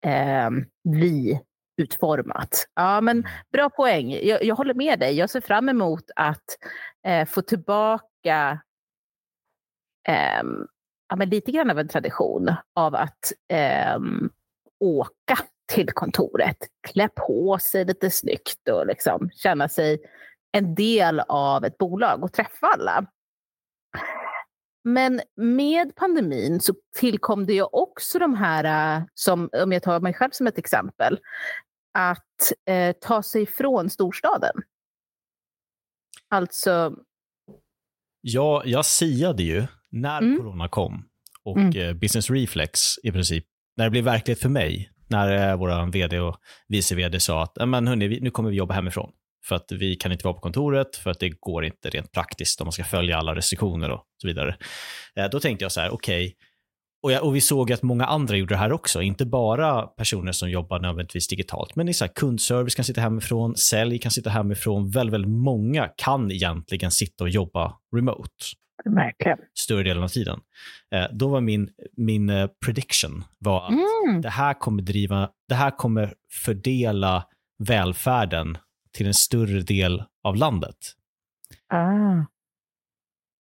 eh, 0.05 0.49
vi 0.83 1.39
utformat. 1.81 2.67
Ja, 2.75 3.01
men 3.01 3.17
mm. 3.17 3.31
bra 3.51 3.69
poäng. 3.69 4.11
Jag, 4.11 4.43
jag, 4.43 4.55
håller 4.55 4.73
med 4.73 4.99
dig. 4.99 5.17
Jag 5.17 5.29
ser 5.29 5.41
fram 5.41 5.69
emot 5.69 6.03
att 6.15 6.45
eh, 7.07 7.25
få 7.25 7.41
tillbaka 7.41 8.61
eh, 10.07 10.43
ja, 11.09 11.15
men 11.15 11.29
lite 11.29 11.51
grann 11.51 11.69
av 11.69 11.79
en 11.79 11.87
tradition 11.87 12.55
av 12.75 12.95
att 12.95 13.31
eh, 13.53 13.99
åka 14.79 15.37
till 15.73 15.91
kontoret, 15.91 16.57
klä 16.87 17.09
på 17.15 17.57
sig 17.61 17.85
lite 17.85 18.11
snyggt 18.11 18.69
och 18.69 18.87
liksom 18.87 19.29
känna 19.35 19.69
sig 19.69 19.99
en 20.51 20.75
del 20.75 21.19
av 21.19 21.65
ett 21.65 21.77
bolag 21.77 22.23
och 22.23 22.33
träffa 22.33 22.67
alla. 22.67 23.05
Men 24.83 25.21
med 25.35 25.95
pandemin 25.95 26.59
så 26.59 26.73
tillkom 26.99 27.45
det 27.45 27.53
ju 27.53 27.63
också 27.63 28.19
de 28.19 28.35
här, 28.35 28.97
äh, 28.97 29.03
som, 29.13 29.49
om 29.63 29.71
jag 29.71 29.83
tar 29.83 29.99
mig 29.99 30.13
själv 30.13 30.31
som 30.31 30.47
ett 30.47 30.57
exempel, 30.57 31.19
att 31.93 32.51
eh, 32.69 32.95
ta 33.01 33.23
sig 33.23 33.45
från 33.45 33.89
storstaden. 33.89 34.53
Alltså... 36.29 36.95
Ja, 38.21 38.63
jag 38.65 38.85
siade 38.85 39.43
ju 39.43 39.67
när 39.91 40.21
mm. 40.21 40.37
corona 40.37 40.67
kom 40.67 41.05
och 41.43 41.57
mm. 41.57 41.77
eh, 41.77 41.93
Business 41.93 42.29
Reflex 42.29 42.79
i 43.03 43.11
princip, 43.11 43.45
när 43.77 43.85
det 43.85 43.91
blev 43.91 44.03
verklighet 44.03 44.41
för 44.41 44.49
mig, 44.49 44.91
när 45.09 45.49
eh, 45.49 45.57
vår 45.57 45.91
vd 45.91 46.19
och 46.19 46.37
vice 46.67 46.95
vd 46.95 47.19
sa 47.19 47.43
att 47.43 47.69
men 47.69 47.87
hörni, 47.87 48.19
nu 48.21 48.31
kommer 48.31 48.49
vi 48.49 48.55
jobba 48.55 48.73
hemifrån. 48.73 49.11
För 49.45 49.55
att 49.55 49.71
vi 49.71 49.95
kan 49.95 50.11
inte 50.11 50.23
vara 50.23 50.33
på 50.33 50.39
kontoret, 50.39 50.95
för 50.95 51.09
att 51.09 51.19
det 51.19 51.29
går 51.29 51.65
inte 51.65 51.89
rent 51.89 52.11
praktiskt 52.11 52.61
om 52.61 52.65
man 52.65 52.71
ska 52.71 52.83
följa 52.83 53.17
alla 53.17 53.35
restriktioner 53.35 53.89
och 53.89 54.05
så 54.21 54.27
vidare. 54.27 54.57
Eh, 55.15 55.29
då 55.31 55.39
tänkte 55.39 55.65
jag 55.65 55.71
så 55.71 55.81
här, 55.81 55.89
okej, 55.89 56.25
okay, 56.25 56.35
och, 57.03 57.11
och, 57.11 57.35
vi 57.35 57.41
såg 57.41 57.71
att 57.71 57.83
många 57.83 58.05
andra 58.05 58.37
gjorde 58.37 58.53
det 58.53 58.57
här 58.57 58.71
också, 58.71 59.01
inte 59.01 59.25
bara 59.25 59.81
personer 59.81 60.31
som 60.31 60.49
jobbar 60.49 60.79
nödvändigtvis 60.79 61.27
digitalt, 61.27 61.75
men 61.75 61.93
så 61.93 62.05
här, 62.05 62.11
kundservice 62.13 62.75
kan 62.75 62.85
sitta 62.85 63.01
hemifrån, 63.01 63.55
sälj 63.55 63.99
kan 63.99 64.11
sitta 64.11 64.29
hemifrån, 64.29 64.89
väldigt, 64.89 65.13
väldigt 65.13 65.31
många 65.31 65.89
kan 65.97 66.31
egentligen 66.31 66.91
sitta 66.91 67.23
och 67.23 67.29
jobba 67.29 67.77
remote. 67.95 68.29
Verkligen. 68.85 69.37
Större 69.53 69.83
delen 69.83 70.03
av 70.03 70.07
tiden. 70.07 70.39
Eh, 70.95 71.05
då 71.11 71.27
var 71.27 71.41
min, 71.41 71.69
min 71.97 72.29
uh, 72.29 72.49
prediction 72.65 73.23
var 73.37 73.65
att 73.65 73.71
mm. 74.05 74.21
det 74.21 74.29
här 74.29 74.53
kommer 74.53 74.83
driva, 74.83 75.29
det 75.47 75.55
här 75.55 75.71
kommer 75.77 76.13
fördela 76.45 77.25
välfärden 77.67 78.57
till 78.93 79.07
en 79.07 79.13
större 79.13 79.61
del 79.61 80.03
av 80.23 80.35
landet. 80.35 80.77
Ah. 81.73 82.25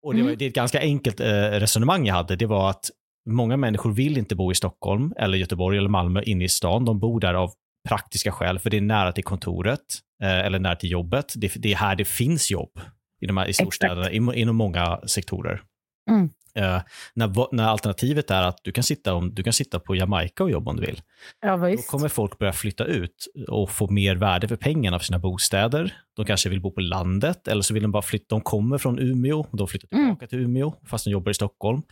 Och 0.03 0.15
det, 0.15 0.23
var, 0.23 0.29
mm. 0.29 0.38
det 0.38 0.45
är 0.45 0.49
ett 0.49 0.55
ganska 0.55 0.81
enkelt 0.81 1.21
eh, 1.21 1.50
resonemang 1.50 2.07
jag 2.07 2.15
hade. 2.15 2.37
Det 2.37 2.47
var 2.47 2.71
att 2.71 2.91
många 3.28 3.56
människor 3.56 3.92
vill 3.92 4.18
inte 4.18 4.37
bo 4.37 4.52
i 4.52 4.54
Stockholm, 4.54 5.12
eller 5.16 5.38
Göteborg 5.38 5.78
eller 5.78 5.88
Malmö 5.88 6.23
inne 6.23 6.44
i 6.44 6.49
stan. 6.49 6.85
De 6.85 6.99
bor 7.00 7.20
där 7.20 7.35
av 7.35 7.50
praktiska 7.88 8.32
skäl, 8.32 8.58
för 8.58 8.70
det 8.70 8.76
är 8.76 8.80
nära 8.80 9.12
till 9.12 9.25
kontoret 9.25 9.80
eh, 10.23 10.38
eller 10.38 10.58
nära 10.58 10.76
till 10.76 10.90
jobbet. 10.90 11.32
Det, 11.37 11.52
det, 11.56 11.73
är 11.73 11.76
här 11.76 11.97
det 11.97 12.04
finns 12.04 12.50
jobb 12.50 12.80
i, 13.20 13.26
de 13.26 13.37
här, 13.37 13.47
i 13.49 13.52
storstäderna, 13.52 14.35
inom 14.35 14.56
många 14.56 15.00
sektorer. 15.06 15.62
Mm. 16.09 16.31
Uh, 16.59 16.81
när, 17.15 17.55
när, 17.55 17.65
alternativet 17.65 18.31
är 18.31 18.43
att 18.43 18.61
du 18.62 18.73
kan, 18.73 18.85
sitta 18.85 19.15
om, 19.15 19.35
du 19.35 19.43
kan 19.43 19.53
sitta 19.53 19.81
på 19.81 19.97
Jamaica 19.97 20.45
och 20.45 20.50
jobba 20.50 20.71
om 20.71 20.77
du 20.77 20.87
vill. 20.87 21.03
Ja, 21.41 21.57
då 21.57 21.77
kommer 21.77 22.09
folk 22.09 22.38
börja 22.38 22.53
flytta 22.53 22.85
ut 22.85 23.27
och 23.49 23.71
få 23.71 23.91
mer 23.91 24.17
värde 24.17 24.49
för 24.49 24.57
pengarna 24.57 24.99
för 24.99 25.07
sina 25.07 25.19
bostäder. 25.19 25.97
De 26.17 26.25
kanske 26.25 26.49
vill 26.49 26.61
bo 26.61 26.71
på 26.71 26.81
landet 26.81 27.49
eller 27.49 27.62
så 27.62 27.75
vill 27.75 27.83
de 27.83 27.93
bara 27.93 28.03
flytta. 28.03 28.27
De 28.29 28.41
kommer 28.41 28.79
från 28.79 28.99
Umeå 28.99 29.47
och 29.50 29.57
de 29.57 29.69
flyttar 29.69 29.88
mm. 29.93 30.07
tillbaka 30.07 30.25
mm. 30.25 30.29
till 30.29 30.38
Umeå 30.38 30.75
fast 30.87 31.05
de 31.05 31.11
jobbar 31.11 31.31
i 31.31 31.35
Stockholm. 31.35 31.83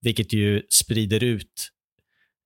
Vilket 0.00 0.32
ju 0.32 0.62
sprider 0.68 1.24
ut 1.24 1.70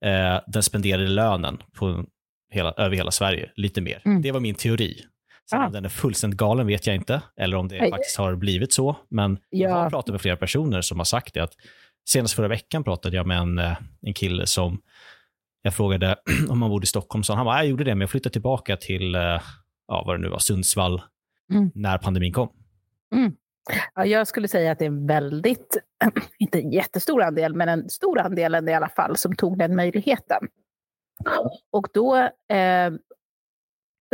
uh, 0.06 0.40
den 0.46 0.62
spenderade 0.62 1.08
lönen 1.08 1.58
på 1.72 2.04
hela, 2.50 2.72
över 2.72 2.96
hela 2.96 3.10
Sverige 3.10 3.50
lite 3.56 3.80
mer. 3.80 4.02
Mm. 4.04 4.22
Det 4.22 4.32
var 4.32 4.40
min 4.40 4.54
teori. 4.54 5.04
Sen 5.50 5.60
ah. 5.60 5.66
om 5.66 5.72
den 5.72 5.84
är 5.84 5.88
fullständigt 5.88 6.38
galen 6.38 6.66
vet 6.66 6.86
jag 6.86 6.96
inte, 6.96 7.22
eller 7.36 7.56
om 7.56 7.68
det 7.68 7.80
Nej. 7.80 7.90
faktiskt 7.90 8.16
har 8.16 8.34
blivit 8.34 8.72
så. 8.72 8.96
Men 9.08 9.38
ja. 9.50 9.68
jag 9.68 9.76
har 9.76 9.90
pratat 9.90 10.12
med 10.12 10.20
flera 10.20 10.36
personer 10.36 10.80
som 10.80 10.98
har 10.98 11.04
sagt 11.04 11.34
det. 11.34 11.42
Att 11.42 11.52
senast 12.08 12.34
förra 12.34 12.48
veckan 12.48 12.84
pratade 12.84 13.16
jag 13.16 13.26
med 13.26 13.38
en, 13.38 13.58
eh, 13.58 13.76
en 14.02 14.14
kille 14.14 14.46
som 14.46 14.80
jag 15.62 15.74
frågade 15.74 16.16
om 16.48 16.62
han 16.62 16.70
bodde 16.70 16.84
i 16.84 16.86
Stockholm. 16.86 17.22
Så 17.22 17.34
han 17.34 17.44
bara, 17.44 17.56
jag 17.56 17.66
gjorde 17.66 17.84
det, 17.84 17.94
men 17.94 18.00
jag 18.00 18.10
flyttade 18.10 18.32
tillbaka 18.32 18.76
till, 18.76 19.14
eh, 19.14 19.40
ja, 19.86 20.04
vad 20.06 20.14
det 20.14 20.18
nu 20.18 20.28
var, 20.28 20.38
Sundsvall 20.38 21.02
mm. 21.52 21.70
när 21.74 21.98
pandemin 21.98 22.32
kom. 22.32 22.48
Mm. 23.14 23.32
Ja, 23.94 24.04
jag 24.04 24.26
skulle 24.26 24.48
säga 24.48 24.72
att 24.72 24.78
det 24.78 24.84
är 24.84 24.90
en 24.90 25.06
väldigt, 25.06 25.78
inte 26.38 26.60
en 26.60 26.70
jättestor 26.70 27.22
andel, 27.22 27.54
men 27.54 27.68
en 27.68 27.88
stor 27.90 28.18
andel 28.18 28.68
i 28.68 28.74
alla 28.74 28.88
fall, 28.88 29.16
som 29.16 29.36
tog 29.36 29.58
den 29.58 29.76
möjligheten. 29.76 30.48
Och 31.70 31.86
då 31.94 32.16
eh, 32.48 32.90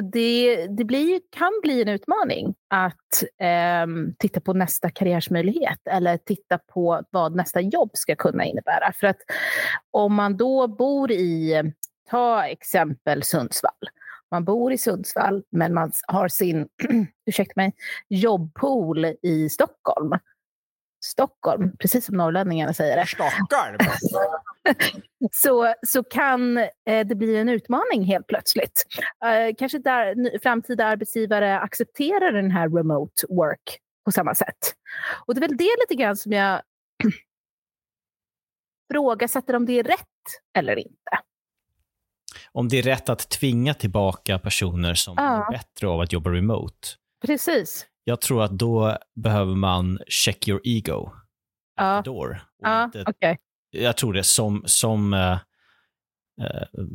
det, 0.03 0.67
det 0.67 0.85
blir, 0.85 1.21
kan 1.31 1.53
bli 1.63 1.83
en 1.83 1.89
utmaning 1.89 2.55
att 2.69 3.23
eh, 3.41 3.87
titta 4.19 4.41
på 4.41 4.53
nästa 4.53 4.91
karriärsmöjlighet 4.91 5.81
eller 5.91 6.17
titta 6.17 6.59
på 6.59 7.03
vad 7.11 7.37
nästa 7.37 7.61
jobb 7.61 7.91
ska 7.93 8.17
kunna 8.17 8.45
innebära. 8.45 8.93
För 8.93 9.07
att 9.07 9.21
om 9.91 10.15
man 10.15 10.37
då 10.37 10.69
bor 10.69 11.11
i, 11.13 11.63
ta 12.11 12.47
exempel 12.47 13.23
Sundsvall. 13.23 13.73
Man 14.31 14.45
bor 14.45 14.73
i 14.73 14.79
Sundsvall 14.79 15.43
men 15.51 15.75
man 15.75 15.93
har 16.07 16.29
sin 16.29 16.69
ursäkta 17.27 17.53
mig, 17.57 17.75
jobbpool 18.09 19.07
i 19.23 19.49
Stockholm. 19.49 20.13
Stockholm, 21.07 21.77
precis 21.79 22.05
som 22.05 22.17
norrlänningarna 22.17 22.73
säger 22.73 22.97
det. 22.97 23.07
Stockholm! 23.07 23.77
så, 25.33 25.75
så 25.87 26.05
kan 26.05 26.59
eh, 26.59 27.07
det 27.07 27.15
bli 27.15 27.37
en 27.37 27.49
utmaning 27.49 28.05
helt 28.05 28.27
plötsligt. 28.27 28.85
Eh, 29.25 29.55
kanske 29.59 29.79
där 29.79 30.39
framtida 30.43 30.85
arbetsgivare 30.85 31.59
accepterar 31.61 32.33
den 32.33 32.51
här 32.51 32.69
remote 32.69 33.27
work 33.29 33.79
på 34.05 34.13
samma 34.13 34.35
sätt. 34.35 34.75
Och 35.27 35.35
det 35.35 35.39
är 35.39 35.49
väl 35.49 35.57
det 35.57 35.77
lite 35.81 35.95
grann 35.95 36.17
som 36.17 36.33
jag 36.33 36.63
frågasätter 38.93 39.57
om 39.57 39.67
det 39.67 39.79
är 39.79 39.85
rätt 39.85 40.01
eller 40.59 40.77
inte. 40.77 41.21
Om 42.53 42.69
det 42.69 42.79
är 42.79 42.83
rätt 42.83 43.09
att 43.09 43.31
tvinga 43.31 43.75
tillbaka 43.75 44.39
personer 44.39 44.95
som 44.95 45.15
ja. 45.17 45.39
mår 45.39 45.53
bättre 45.53 45.89
av 45.89 46.01
att 46.01 46.13
jobba 46.13 46.31
remote. 46.31 46.89
Precis. 47.27 47.87
Jag 48.09 48.21
tror 48.21 48.43
att 48.43 48.51
då 48.51 48.99
behöver 49.15 49.55
man 49.55 49.99
check 50.09 50.49
your 50.49 50.61
ego 50.65 51.11
at 51.77 52.05
the 52.05 52.11
door. 52.11 52.41
Ja, 52.63 52.85
inte, 52.85 53.05
okay. 53.07 53.37
Jag 53.71 53.97
tror 53.97 54.13
det 54.13 54.23
som, 54.23 54.63
som 54.67 55.15
eh, 55.15 55.39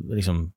liksom, 0.10 0.52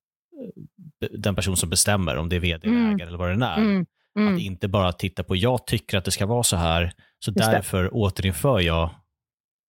eh, 1.03 1.09
den 1.11 1.35
person 1.35 1.57
som 1.57 1.71
bestämmer, 1.71 2.17
om 2.17 2.29
det 2.29 2.37
är 2.37 2.41
vd, 2.41 2.69
mm. 2.69 2.95
ägare 2.95 3.09
eller 3.09 3.19
vad 3.19 3.39
det 3.39 3.47
är. 3.47 3.57
Mm. 3.57 3.87
Mm. 4.19 4.35
Att 4.35 4.41
inte 4.41 4.69
bara 4.69 4.93
titta 4.93 5.25
på, 5.25 5.37
jag 5.37 5.67
tycker 5.67 5.99
att 5.99 6.05
det 6.05 6.11
ska 6.11 6.27
vara 6.27 6.43
så 6.43 6.57
här, 6.57 6.93
så 7.19 7.31
Just 7.31 7.51
därför 7.51 7.83
det. 7.83 7.89
återinför 7.89 8.61
jag 8.61 8.91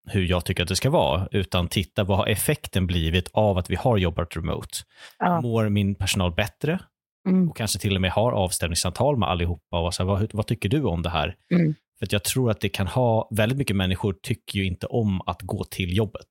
hur 0.07 0.25
jag 0.25 0.45
tycker 0.45 0.63
att 0.63 0.69
det 0.69 0.75
ska 0.75 0.89
vara, 0.89 1.27
utan 1.31 1.67
titta 1.67 2.03
vad 2.03 2.17
har 2.17 2.27
effekten 2.27 2.87
blivit 2.87 3.29
av 3.33 3.57
att 3.57 3.69
vi 3.69 3.75
har 3.75 3.97
jobbat 3.97 4.35
remote. 4.35 4.77
Ja. 5.19 5.41
Mår 5.41 5.69
min 5.69 5.95
personal 5.95 6.31
bättre? 6.31 6.79
Mm. 7.25 7.49
Och 7.49 7.57
kanske 7.57 7.79
till 7.79 7.95
och 7.95 8.01
med 8.01 8.11
har 8.11 8.31
avstämningssamtal 8.31 9.17
med 9.17 9.29
allihopa. 9.29 9.79
Och 9.79 9.93
så 9.93 10.03
här, 10.03 10.07
vad, 10.07 10.33
vad 10.33 10.47
tycker 10.47 10.69
du 10.69 10.83
om 10.83 11.01
det 11.01 11.09
här? 11.09 11.35
Mm. 11.51 11.75
För 11.99 12.07
jag 12.11 12.23
tror 12.23 12.51
att 12.51 12.61
det 12.61 12.69
kan 12.69 12.87
ha, 12.87 13.29
väldigt 13.31 13.57
mycket 13.57 13.75
människor 13.75 14.15
tycker 14.23 14.59
ju 14.59 14.65
inte 14.65 14.87
om 14.87 15.21
att 15.25 15.41
gå 15.41 15.63
till 15.63 15.97
jobbet. 15.97 16.27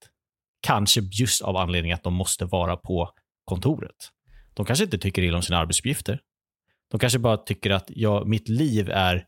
Kanske 0.60 1.00
just 1.00 1.42
av 1.42 1.56
anledning 1.56 1.92
att 1.92 2.02
de 2.02 2.14
måste 2.14 2.44
vara 2.44 2.76
på 2.76 3.10
kontoret. 3.44 4.10
De 4.54 4.66
kanske 4.66 4.84
inte 4.84 4.98
tycker 4.98 5.22
illa 5.22 5.36
om 5.36 5.42
sina 5.42 5.58
arbetsuppgifter. 5.58 6.20
De 6.90 7.00
kanske 7.00 7.18
bara 7.18 7.36
tycker 7.36 7.70
att 7.70 7.84
ja, 7.88 8.24
mitt 8.24 8.48
liv 8.48 8.90
är 8.90 9.26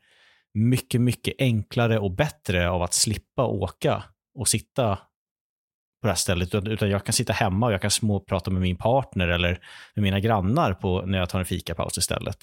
mycket, 0.55 1.01
mycket 1.01 1.35
enklare 1.39 1.99
och 1.99 2.15
bättre 2.15 2.71
av 2.71 2.83
att 2.83 2.95
slippa 2.95 3.47
åka 3.47 4.05
och 4.39 4.49
sitta 4.49 4.99
på 6.01 6.07
det 6.07 6.09
här 6.09 6.17
stället, 6.17 6.55
utan 6.55 6.91
jag 6.91 7.05
kan 7.05 7.13
sitta 7.13 7.33
hemma 7.33 7.67
och 7.67 7.73
jag 7.73 7.83
kan 7.83 7.91
småprata 7.91 8.51
med 8.51 8.63
min 8.63 8.77
partner 8.77 9.29
eller 9.29 9.61
med 9.95 10.03
mina 10.03 10.21
grannar 10.21 10.75
på, 10.75 11.03
när 11.07 11.19
jag 11.19 11.29
tar 11.29 11.39
en 11.39 11.45
fikapaus 11.45 11.99
istället. 11.99 12.39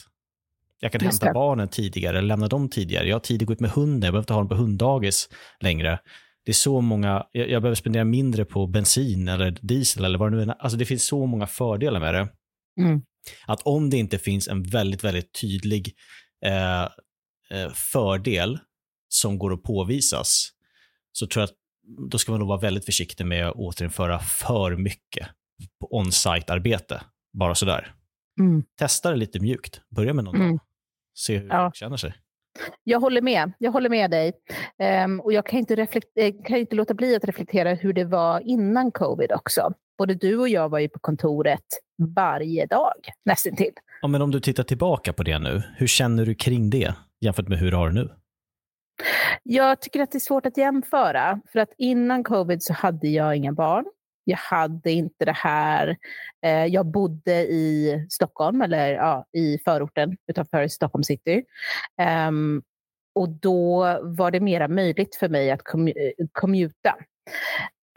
Jag 0.79 0.91
kan 0.91 1.01
Just 1.01 1.13
hämta 1.13 1.25
det. 1.25 1.33
barnen 1.33 1.67
tidigare, 1.67 2.21
lämna 2.21 2.47
dem 2.47 2.69
tidigare. 2.69 3.07
Jag 3.07 3.15
har 3.15 3.19
tid 3.19 3.41
att 3.41 3.47
gå 3.47 3.53
ut 3.53 3.59
med 3.59 3.71
hunden, 3.71 4.01
jag 4.01 4.13
behöver 4.13 4.19
inte 4.19 4.33
ha 4.33 4.39
dem 4.39 4.49
på 4.49 4.55
hunddagis 4.55 5.29
längre. 5.59 5.99
Det 6.45 6.51
är 6.51 6.53
så 6.53 6.81
många, 6.81 7.25
jag, 7.31 7.49
jag 7.49 7.61
behöver 7.61 7.75
spendera 7.75 8.03
mindre 8.03 8.45
på 8.45 8.67
bensin 8.67 9.27
eller 9.27 9.57
diesel 9.61 10.05
eller 10.05 10.19
vad 10.19 10.31
det 10.31 10.37
nu 10.37 10.43
är. 10.43 10.55
Alltså 10.59 10.77
det 10.77 10.85
finns 10.85 11.07
så 11.07 11.25
många 11.25 11.47
fördelar 11.47 11.99
med 11.99 12.13
det. 12.13 12.27
Mm. 12.79 13.01
Att 13.45 13.61
om 13.61 13.89
det 13.89 13.97
inte 13.97 14.17
finns 14.17 14.47
en 14.47 14.63
väldigt, 14.63 15.03
väldigt 15.03 15.41
tydlig 15.41 15.93
eh, 16.45 16.83
eh 16.83 17.69
fördel 17.73 18.59
som 19.09 19.37
går 19.37 19.53
att 19.53 19.63
påvisas, 19.63 20.49
så 21.11 21.27
tror 21.27 21.41
jag 21.41 21.47
att 21.47 21.55
då 22.11 22.17
ska 22.17 22.31
man 22.31 22.39
nog 22.39 22.47
vara 22.49 22.59
väldigt 22.59 22.85
försiktig 22.85 23.25
med 23.25 23.47
att 23.47 23.55
återinföra 23.55 24.19
för 24.19 24.75
mycket. 24.75 25.27
på 25.81 25.97
on-site-arbete, 25.97 27.01
bara 27.37 27.55
sådär. 27.55 27.93
Mm. 28.39 28.63
Testa 28.79 29.09
det 29.11 29.15
lite 29.15 29.39
mjukt. 29.39 29.81
Börja 29.95 30.13
med 30.13 30.23
någon 30.23 30.35
Mm. 30.35 30.49
dag. 30.51 30.59
Se 31.17 31.37
hur 31.37 31.47
Ja. 31.49 31.71
känner 31.73 31.97
sig. 31.97 32.13
Jag 32.83 32.99
håller 32.99 33.21
med. 33.21 33.51
Jag 33.57 33.71
håller 33.71 33.89
med 33.89 34.11
dig. 34.11 34.33
Ehm, 34.79 35.19
och 35.19 35.33
jag 35.33 35.45
kan 35.45 35.59
inte, 35.59 35.75
reflekt- 35.75 36.17
eh, 36.19 36.33
kan 36.45 36.57
inte 36.57 36.75
låta 36.75 36.93
bli 36.93 37.15
att 37.15 37.23
reflektera 37.23 37.73
hur 37.73 37.93
det 37.93 38.05
var 38.05 38.39
innan 38.39 38.91
covid 38.91 39.31
också. 39.31 39.73
Både 39.97 40.13
du 40.13 40.37
och 40.37 40.49
jag 40.49 40.69
var 40.69 40.79
ju 40.79 40.89
på 40.89 40.99
kontoret 40.99 41.63
varje 42.15 42.65
dag, 42.65 42.93
nästintill. 43.25 43.73
Ja, 44.01 44.07
men 44.07 44.21
om 44.21 44.31
du 44.31 44.39
tittar 44.39 44.63
tillbaka 44.63 45.13
på 45.13 45.23
det 45.23 45.39
nu, 45.39 45.61
hur 45.77 45.87
känner 45.87 46.25
du 46.25 46.35
kring 46.35 46.69
det 46.69 46.93
jämfört 47.21 47.47
med 47.47 47.57
hur 47.59 47.71
du 47.71 47.77
har 47.77 47.87
det 47.87 47.93
nu? 47.95 48.09
Jag 49.43 49.81
tycker 49.81 49.99
att 49.99 50.11
det 50.11 50.17
är 50.17 50.19
svårt 50.19 50.45
att 50.45 50.57
jämföra. 50.57 51.39
För 51.51 51.59
att 51.59 51.73
innan 51.77 52.23
covid 52.23 52.63
så 52.63 52.73
hade 52.73 53.07
jag 53.07 53.35
inga 53.35 53.51
barn. 53.53 53.85
Jag 54.23 54.37
hade 54.37 54.91
inte 54.91 55.25
det 55.25 55.35
här. 55.35 55.97
Eh, 56.45 56.65
jag 56.65 56.85
bodde 56.85 57.41
i 57.41 58.07
Stockholm, 58.09 58.61
eller 58.61 58.93
ja, 58.93 59.25
i 59.33 59.57
förorten 59.65 60.17
utanför 60.27 60.67
Stockholm 60.67 61.03
city. 61.03 61.43
Ehm, 61.97 62.61
och 63.15 63.29
då 63.29 63.79
var 64.03 64.31
det 64.31 64.39
mera 64.39 64.67
möjligt 64.67 65.15
för 65.15 65.29
mig 65.29 65.51
att 65.51 65.61
eh, 65.73 66.27
commuta. 66.31 66.95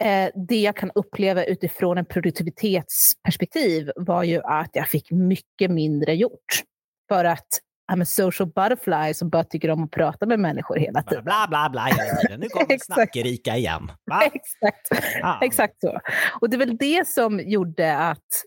Eh, 0.03 0.29
det 0.35 0.61
jag 0.61 0.75
kan 0.75 0.91
uppleva 0.95 1.43
utifrån 1.43 1.97
en 1.97 2.05
produktivitetsperspektiv 2.05 3.91
var 3.95 4.23
ju 4.23 4.41
att 4.43 4.69
jag 4.73 4.87
fick 4.87 5.11
mycket 5.11 5.71
mindre 5.71 6.13
gjort. 6.15 6.63
För 7.09 7.25
att 7.25 7.47
I'm 7.91 8.01
a 8.01 8.05
social 8.05 8.47
butterfly 8.47 9.13
som 9.13 9.29
bara 9.29 9.43
tycker 9.43 9.69
om 9.69 9.83
att 9.83 9.91
prata 9.91 10.25
med 10.25 10.39
människor 10.39 10.75
hela 10.75 11.03
tiden. 11.03 11.23
Bla, 11.23 11.45
bla, 11.49 11.69
bla 11.71 11.81
hela 11.81 12.15
tiden. 12.21 12.39
Nu 12.39 12.49
kommer 12.49 12.77
snackerika 12.81 13.57
igen. 13.57 13.91
Exakt. 14.33 14.87
Ah. 15.23 15.39
Exakt 15.41 15.81
så. 15.81 15.99
Och 16.41 16.49
det 16.49 16.55
är 16.55 16.59
väl 16.59 16.77
det 16.77 17.07
som 17.07 17.39
gjorde 17.39 17.97
att 17.97 18.43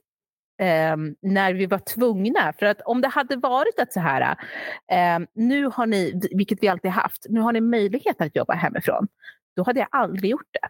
ehm, 0.63 1.15
när 1.23 1.55
vi 1.55 1.67
var 1.67 1.79
tvungna, 1.79 2.53
för 2.59 2.67
att 2.67 2.81
om 2.81 3.01
det 3.01 3.09
hade 3.09 3.37
varit 3.37 3.81
att 3.81 3.93
så 3.93 4.01
här, 4.01 4.37
ehm, 4.93 5.27
nu 5.35 5.67
har 5.67 5.87
ni, 5.87 6.21
vilket 6.31 6.63
vi 6.63 6.69
alltid 6.69 6.91
haft, 6.91 7.27
nu 7.29 7.41
har 7.41 7.53
ni 7.53 7.61
möjlighet 7.61 8.21
att 8.21 8.37
jobba 8.37 8.55
hemifrån, 8.55 9.09
då 9.57 9.63
hade 9.63 9.81
jag 9.81 9.89
aldrig 9.91 10.31
gjort 10.31 10.49
det. 10.53 10.69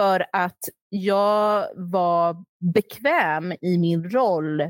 För 0.00 0.26
att 0.32 0.58
jag 0.88 1.66
var 1.76 2.44
bekväm 2.74 3.52
i 3.60 3.78
min 3.78 4.10
roll 4.10 4.62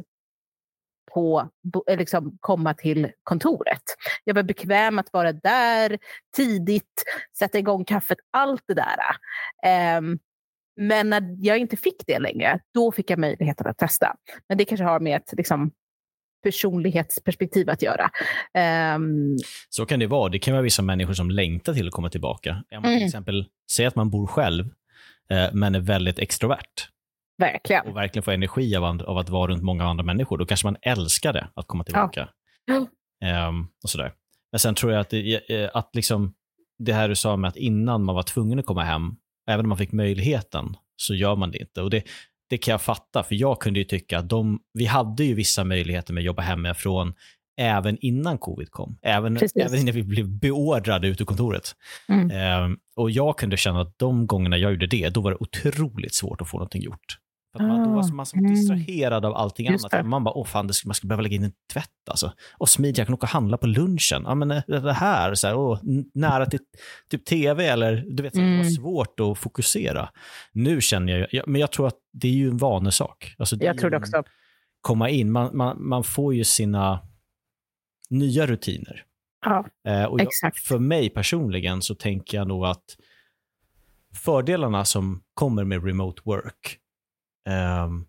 på 1.14 1.48
eh, 1.90 1.98
liksom 1.98 2.36
komma 2.40 2.74
till 2.74 3.10
kontoret. 3.22 3.82
Jag 4.24 4.34
var 4.34 4.42
bekväm 4.42 4.98
att 4.98 5.12
vara 5.12 5.32
där 5.32 5.98
tidigt, 6.36 7.02
sätta 7.38 7.58
igång 7.58 7.84
kaffet, 7.84 8.18
allt 8.30 8.62
det 8.68 8.74
där. 8.74 8.98
Ehm, 9.66 10.18
men 10.80 11.10
när 11.10 11.36
jag 11.40 11.58
inte 11.58 11.76
fick 11.76 12.02
det 12.06 12.18
längre, 12.18 12.60
då 12.74 12.92
fick 12.92 13.10
jag 13.10 13.18
möjligheten 13.18 13.66
att 13.66 13.78
testa. 13.78 14.16
Men 14.48 14.58
det 14.58 14.64
kanske 14.64 14.84
har 14.84 15.00
med 15.00 15.16
ett 15.16 15.32
liksom, 15.36 15.70
personlighetsperspektiv 16.42 17.70
att 17.70 17.82
göra. 17.82 18.10
Ehm, 18.54 19.36
Så 19.70 19.86
kan 19.86 19.98
det 20.00 20.06
vara. 20.06 20.28
Det 20.28 20.38
kan 20.38 20.52
vara 20.54 20.62
vissa 20.62 20.82
människor 20.82 21.14
som 21.14 21.30
längtar 21.30 21.74
till 21.74 21.86
att 21.86 21.92
komma 21.94 22.10
tillbaka. 22.10 22.50
Om 22.50 22.64
man 22.70 22.82
till 22.82 22.92
Mm. 22.92 23.06
exempel 23.06 23.44
säger 23.70 23.88
att 23.88 23.96
man 23.96 24.10
bor 24.10 24.26
själv, 24.26 24.64
eh, 25.30 25.48
men 25.52 25.74
är 25.74 25.80
väldigt 25.80 26.18
extrovert 26.18 26.88
verkligen. 27.38 27.86
och 27.86 27.96
verkligen 27.96 28.22
får 28.22 28.32
energi 28.32 28.76
av, 28.76 28.84
av 28.84 29.18
att 29.18 29.28
vara 29.28 29.52
runt 29.52 29.62
många 29.62 29.84
andra 29.84 30.04
människor, 30.04 30.38
då 30.38 30.46
kanske 30.46 30.66
man 30.66 30.76
älskar 30.82 31.32
det, 31.32 31.48
att 31.54 31.66
komma 31.66 31.84
tillbaka. 31.84 32.28
Ja. 32.64 32.86
Ehm, 33.28 33.66
och 33.82 33.90
sådär. 33.90 34.12
Men 34.52 34.58
sen 34.58 34.74
tror 34.74 34.92
jag 34.92 35.00
att, 35.00 35.10
det, 35.10 35.50
eh, 35.50 35.70
att 35.74 35.90
liksom, 35.94 36.34
det 36.78 36.92
här 36.92 37.08
du 37.08 37.16
sa 37.16 37.36
med 37.36 37.48
att 37.48 37.56
innan 37.56 38.04
man 38.04 38.14
var 38.14 38.22
tvungen 38.22 38.58
att 38.58 38.66
komma 38.66 38.82
hem, 38.82 39.16
även 39.48 39.64
om 39.64 39.68
man 39.68 39.78
fick 39.78 39.92
möjligheten, 39.92 40.76
så 40.96 41.14
gör 41.14 41.36
man 41.36 41.50
det 41.50 41.58
inte. 41.58 41.82
Och 41.82 41.90
det, 41.90 42.04
det 42.50 42.58
kan 42.58 42.72
jag 42.72 42.82
fatta, 42.82 43.22
för 43.22 43.34
jag 43.34 43.60
kunde 43.60 43.78
ju 43.78 43.84
tycka 43.84 44.18
att 44.18 44.28
de, 44.28 44.60
vi 44.74 44.84
hade 44.84 45.24
ju 45.24 45.34
vissa 45.34 45.64
möjligheter 45.64 46.12
med 46.12 46.20
att 46.20 46.24
jobba 46.24 46.42
hemifrån 46.42 47.14
även 47.56 47.98
innan 48.00 48.38
covid 48.38 48.70
kom. 48.70 48.98
Även, 49.02 49.36
Precis. 49.36 49.66
även 49.66 49.80
innan 49.80 49.94
vi 49.94 50.02
blev 50.02 50.28
beordrade 50.28 51.08
ut 51.08 51.20
ur 51.20 51.24
kontoret. 51.24 51.72
Mm. 52.08 52.30
Ehm, 52.30 52.78
och 52.96 53.10
jag 53.10 53.38
kunde 53.38 53.56
känna 53.56 53.80
att 53.80 53.98
de 53.98 54.26
gångerna 54.26 54.56
jag 54.56 54.72
gjorde 54.72 54.86
det, 54.86 55.08
då 55.08 55.20
var 55.20 55.30
det 55.30 55.36
otroligt 55.40 56.14
svårt 56.14 56.40
att 56.40 56.48
få 56.48 56.56
någonting 56.56 56.82
gjort. 56.82 57.18
För 57.56 57.60
att 57.64 57.68
man, 57.68 57.88
då 57.88 57.94
var 57.94 58.02
Ah, 58.10 58.14
man 58.14 58.26
så 58.26 58.36
mm. 58.36 58.50
distraherad 58.54 59.24
av 59.24 59.34
allting 59.34 59.66
Just 59.72 59.84
annat. 59.84 60.04
det. 60.04 60.08
Man 60.08 60.24
bara, 60.24 60.34
åh 60.34 60.46
fan, 60.46 60.66
det 60.66 60.74
ska, 60.74 60.88
man 60.88 60.94
ska 60.94 61.06
behöva 61.06 61.22
lägga 61.22 61.36
in 61.36 61.44
en 61.44 61.52
tvätt 61.72 62.08
alltså. 62.10 62.32
Och 62.58 62.68
smidigt, 62.68 62.98
jag 62.98 63.06
kan 63.06 63.14
åka 63.14 63.24
och 63.26 63.28
handla 63.30 63.56
på 63.56 63.66
lunchen. 63.66 64.22
Ja, 64.24 64.34
men 64.34 64.50
eh, 64.50 64.62
det 64.66 64.92
här, 64.92 65.34
så 65.34 65.46
här 65.46 65.56
åh, 65.56 65.78
nära 66.14 66.46
till 66.46 66.60
typ 67.10 67.24
tv 67.24 67.66
eller 67.66 68.04
du 68.08 68.22
vet, 68.22 68.36
här, 68.36 68.42
det 68.42 68.48
var 68.48 68.54
Mm. 68.60 68.70
svårt 68.70 69.20
att 69.20 69.38
fokusera. 69.38 70.08
Nu 70.52 70.80
känner 70.80 71.18
jag, 71.18 71.28
jag, 71.32 71.48
men 71.48 71.60
jag 71.60 71.72
tror 71.72 71.86
att 71.86 71.98
det 72.12 72.28
är 72.28 72.32
ju 72.32 72.48
en 72.48 72.56
vanesak. 72.56 73.34
Alltså, 73.38 73.56
Jag 73.56 73.78
tror 73.78 73.90
det 73.90 73.96
en- 73.96 74.02
också. 74.02 74.22
Komma 74.80 75.08
in, 75.10 75.32
man, 75.32 75.56
man, 75.56 75.88
man 75.88 76.04
får 76.04 76.34
ju 76.34 76.44
sina 76.44 77.00
nya 78.10 78.46
rutiner. 78.46 79.04
Ja, 79.46 79.66
Eh, 79.88 80.04
och 80.04 80.20
jag, 80.20 80.26
Exakt. 80.26 80.58
för 80.58 80.78
mig 80.78 81.10
personligen 81.10 81.82
så 81.82 81.94
tänker 81.94 82.36
jag 82.38 82.48
nog 82.48 82.64
att 82.66 82.96
fördelarna 84.14 84.84
som 84.84 85.22
kommer 85.34 85.64
med 85.64 85.84
remote 85.84 86.22
work 86.24 86.78
Ehm, 87.48 88.06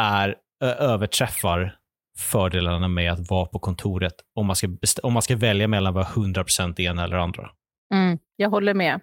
är, 0.00 0.36
överträffar 0.60 1.76
fördelarna 2.18 2.88
med 2.88 3.12
att 3.12 3.30
vara 3.30 3.46
på 3.46 3.58
kontoret 3.58 4.14
om 4.34 4.46
man 4.46 4.56
ska, 4.56 4.68
om 5.02 5.12
man 5.12 5.22
ska 5.22 5.36
välja 5.36 5.68
mellan 5.68 5.96
att 5.96 6.16
vara 6.16 6.26
100% 6.26 6.80
ena 6.80 7.04
eller 7.04 7.16
andra. 7.16 7.50
mm, 7.94 8.18
jag 8.36 8.50
håller 8.50 8.74
med. 8.74 9.00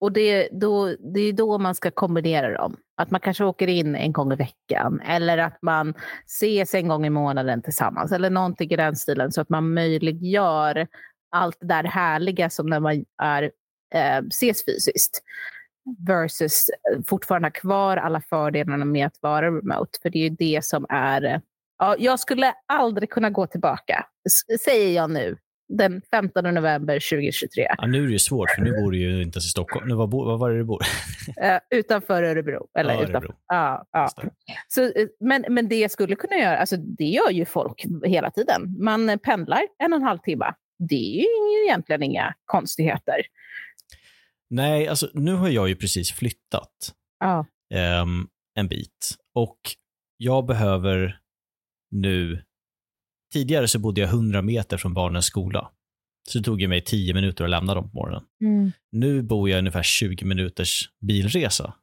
Och 0.00 0.12
det, 0.12 0.48
då, 0.52 0.96
det 1.14 1.20
är 1.20 1.32
då 1.32 1.58
man 1.58 1.74
ska 1.74 1.90
kombinera 1.90 2.58
dem. 2.58 2.76
Att 2.96 3.10
man 3.10 3.20
kanske 3.20 3.44
åker 3.44 3.66
in 3.66 3.94
en 3.94 4.12
gång 4.12 4.32
i 4.32 4.36
veckan 4.36 5.00
eller 5.00 5.38
att 5.38 5.58
man 5.62 5.94
ses 6.26 6.74
en 6.74 6.88
gång 6.88 7.06
i 7.06 7.10
månaden 7.10 7.62
tillsammans 7.62 8.12
eller 8.12 8.30
någonting 8.30 8.70
i 8.70 8.76
den 8.76 8.96
stilen 8.96 9.32
så 9.32 9.40
att 9.40 9.48
man 9.48 9.74
möjliggör 9.74 10.86
allt 11.30 11.56
det 11.60 11.66
där 11.66 11.84
härliga 11.84 12.50
som 12.50 12.66
när 12.66 12.80
man 12.80 13.04
är, 13.22 13.42
eh, 13.94 14.18
ses 14.28 14.64
fysiskt 14.64 15.22
versus 16.06 16.68
eh, 16.68 17.00
fortfarande 17.06 17.46
ha 17.46 17.52
kvar 17.52 17.96
alla 17.96 18.20
fördelarna 18.20 18.84
med 18.84 19.06
att 19.06 19.18
vara 19.20 19.46
remote. 19.46 19.98
För 20.02 20.10
det 20.10 20.18
är 20.18 20.22
ju 20.22 20.36
det 20.38 20.64
som 20.64 20.86
är... 20.88 21.24
eh, 21.24 21.38
Ja, 21.82 21.96
jag 21.98 22.20
skulle 22.20 22.52
aldrig 22.66 23.10
kunna 23.10 23.30
gå 23.30 23.46
tillbaka, 23.46 24.06
säger 24.64 24.94
jag 24.96 25.10
nu, 25.10 25.36
den 25.68 26.02
15 26.10 26.44
november 26.54 26.94
2023. 27.10 27.66
Ja, 27.78 27.86
nu 27.86 28.02
är 28.02 28.06
det 28.06 28.12
ju 28.12 28.18
svårt, 28.18 28.50
för 28.50 28.62
nu 28.62 28.70
bor 28.82 28.92
du 28.92 28.98
ju 28.98 29.22
inte 29.22 29.36
ens 29.36 29.46
i 29.46 29.48
Stockholm. 29.48 29.88
Nu, 29.88 29.94
var, 29.94 30.06
var 30.06 30.36
var 30.38 30.50
är 30.50 30.52
det 30.52 30.58
du 30.60 30.64
bor? 30.64 30.80
Eh, 31.42 31.58
utanför 31.70 32.22
Örebro. 32.22 32.66
Eller 32.78 32.94
Ja, 32.94 33.02
utanför. 33.04 33.34
Ja, 33.48 33.84
ja. 33.92 34.08
Så, 34.68 34.92
men, 35.20 35.44
men 35.48 35.68
det 35.68 35.78
jag 35.78 35.90
skulle 35.90 36.16
kunna 36.16 36.36
göra, 36.36 36.58
alltså 36.58 36.76
det 36.76 37.04
gör 37.04 37.30
ju 37.30 37.44
folk 37.44 37.84
hela 38.04 38.30
tiden. 38.30 38.76
Man 38.80 39.18
pendlar 39.18 39.62
en 39.78 39.92
och 39.92 39.96
en 39.98 40.02
halv 40.04 40.18
timme. 40.18 40.54
Det 40.78 41.20
är 41.20 41.58
ju 41.58 41.64
egentligen 41.66 42.02
inga 42.02 42.34
konstigheter. 42.44 43.16
Nej, 44.50 44.88
alltså 44.88 45.10
nu 45.14 45.34
har 45.34 45.48
jag 45.48 45.68
ju 45.68 45.76
precis 45.76 46.12
flyttat. 46.12 46.94
Ja. 47.20 47.46
ehm, 47.74 48.28
en 48.54 48.68
bit. 48.68 49.16
Och 49.34 49.58
jag 50.16 50.46
behöver 50.46 51.20
nu... 51.90 52.44
Tidigare 53.32 53.68
så 53.68 53.78
bodde 53.78 54.00
jag 54.00 54.08
100 54.08 54.42
meter 54.42 54.76
från 54.76 54.94
barnens 54.94 55.26
skola. 55.26 55.70
Så 56.28 56.38
det 56.38 56.44
tog 56.44 56.60
ju 56.60 56.68
mig 56.68 56.80
10 56.80 57.14
minuter 57.14 57.44
att 57.44 57.50
lämna 57.50 57.74
dem 57.74 57.90
på 57.90 57.96
morgonen. 57.96 58.22
Nu 58.92 59.22
bor 59.22 59.50
jag 59.50 59.58
ungefär 59.58 59.82
20 59.82 60.24
minuters 60.24 60.90
bilresa. 61.00 61.74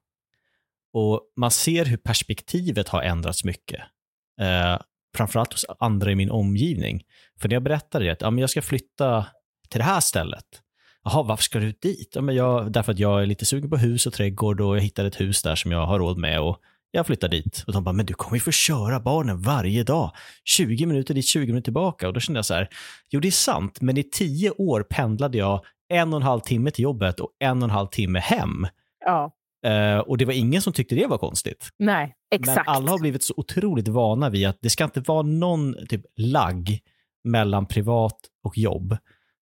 Och 0.93 1.21
man 1.35 1.51
ser 1.51 1.85
hur 1.85 1.97
perspektivet 1.97 2.87
har 2.87 3.01
ändrats 3.01 3.43
mycket. 3.43 3.81
Eh, 4.41 4.79
framförallt 5.15 5.53
hos 5.53 5.65
andra 5.79 6.11
i 6.11 6.15
min 6.15 6.31
omgivning. 6.31 7.03
För 7.39 7.49
när 7.49 7.55
jag 7.55 7.63
berättade 7.63 8.05
det, 8.05 8.11
att 8.11 8.21
ja, 8.21 8.31
men 8.31 8.41
jag 8.41 8.49
ska 8.49 8.61
flytta 8.61 9.27
till 9.69 9.79
det 9.79 9.85
här 9.85 9.99
stället. 9.99 10.45
Jaha, 11.03 11.23
varför 11.23 11.43
ska 11.43 11.59
du 11.59 11.71
dit? 11.71 12.11
Ja, 12.15 12.21
men 12.21 12.35
jag, 12.35 12.71
därför 12.71 12.91
att 12.91 12.99
jag 12.99 13.21
är 13.21 13.25
lite 13.25 13.45
sugen 13.45 13.69
på 13.69 13.77
hus 13.77 14.05
och 14.05 14.13
trädgård 14.13 14.61
och 14.61 14.75
jag 14.75 14.81
hittade 14.81 15.07
ett 15.07 15.19
hus 15.19 15.41
där 15.41 15.55
som 15.55 15.71
jag 15.71 15.85
har 15.85 15.99
råd 15.99 16.17
med 16.17 16.41
och 16.41 16.57
jag 16.91 17.05
flyttar 17.05 17.29
dit. 17.29 17.63
Och 17.67 17.73
de 17.73 17.83
bara, 17.83 17.93
men 17.93 18.05
du 18.05 18.13
kommer 18.13 18.35
ju 18.35 18.39
få 18.41 18.51
köra 18.51 18.99
barnen 18.99 19.41
varje 19.41 19.83
dag. 19.83 20.11
20 20.45 20.85
minuter 20.85 21.13
dit, 21.13 21.25
20 21.25 21.47
minuter 21.47 21.63
tillbaka. 21.63 22.07
Och 22.07 22.13
då 22.13 22.19
kände 22.19 22.37
jag 22.37 22.45
så 22.45 22.53
här, 22.53 22.69
jo 23.09 23.19
det 23.19 23.27
är 23.27 23.31
sant, 23.31 23.81
men 23.81 23.97
i 23.97 24.03
tio 24.03 24.51
år 24.51 24.83
pendlade 24.89 25.37
jag 25.37 25.65
en 25.89 26.13
och 26.13 26.19
en 26.19 26.23
halv 26.23 26.39
timme 26.39 26.71
till 26.71 26.83
jobbet 26.83 27.19
och 27.19 27.29
en 27.39 27.57
och 27.57 27.63
en 27.63 27.69
halv 27.69 27.87
timme 27.87 28.19
hem. 28.19 28.67
ja. 29.05 29.33
Eh, 29.65 29.99
och 29.99 30.17
det 30.17 30.25
var 30.25 30.33
ingen 30.33 30.61
som 30.61 30.73
tyckte 30.73 30.95
det 30.95 31.07
var 31.07 31.17
konstigt. 31.17 31.69
Nej, 31.79 32.15
exakt. 32.31 32.55
Men 32.55 32.75
alla 32.75 32.91
har 32.91 32.99
blivit 32.99 33.23
så 33.23 33.33
otroligt 33.37 33.87
vana 33.87 34.29
vid 34.29 34.47
att 34.47 34.57
det 34.61 34.69
ska 34.69 34.83
inte 34.83 34.99
vara 34.99 35.21
någon 35.21 35.75
typ 35.89 36.01
lagg 36.17 36.79
mellan 37.23 37.65
privat 37.65 38.17
och 38.43 38.57
jobb. 38.57 38.97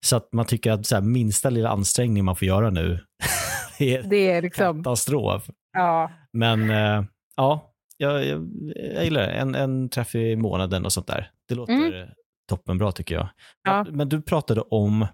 Så 0.06 0.16
att 0.16 0.34
man 0.34 0.46
tycker 0.46 0.72
att 0.72 0.92
här, 0.92 1.02
minsta 1.02 1.50
lilla 1.50 1.70
ansträngning 1.70 2.26
man 2.26 2.36
får 2.36 2.48
göra 2.48 2.70
nu 2.70 3.00
är 3.80 4.04
Det 4.04 4.32
är 4.32 4.42
liksom... 4.42 4.84
katastrof. 4.84 5.50
Ja. 5.74 6.12
Men 6.34 6.70
eh, 6.70 7.04
ja, 7.36 7.74
jag, 7.98 8.26
jag, 8.26 8.50
jag 8.76 9.04
gillar 9.04 9.22
det. 9.22 9.28
En, 9.32 9.56
en 9.56 9.90
träff 9.90 10.16
i 10.16 10.36
månaden 10.36 10.86
och 10.86 10.94
sånt 10.94 11.08
där. 11.08 11.32
Det 11.48 11.56
låter 11.56 11.74
Mm. 11.74 12.10
toppenbra 12.50 12.92
tycker 12.92 13.16
jag. 13.16 13.30
Ja. 13.64 13.86
Men 13.92 14.10
du 14.10 14.22
pratade 14.22 14.62
om 14.62 15.08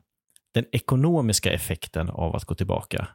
den 0.53 0.65
ekonomiska 0.71 1.51
effekten 1.53 2.09
av 2.09 2.35
att 2.35 2.45
gå 2.45 2.55
tillbaka. 2.55 3.07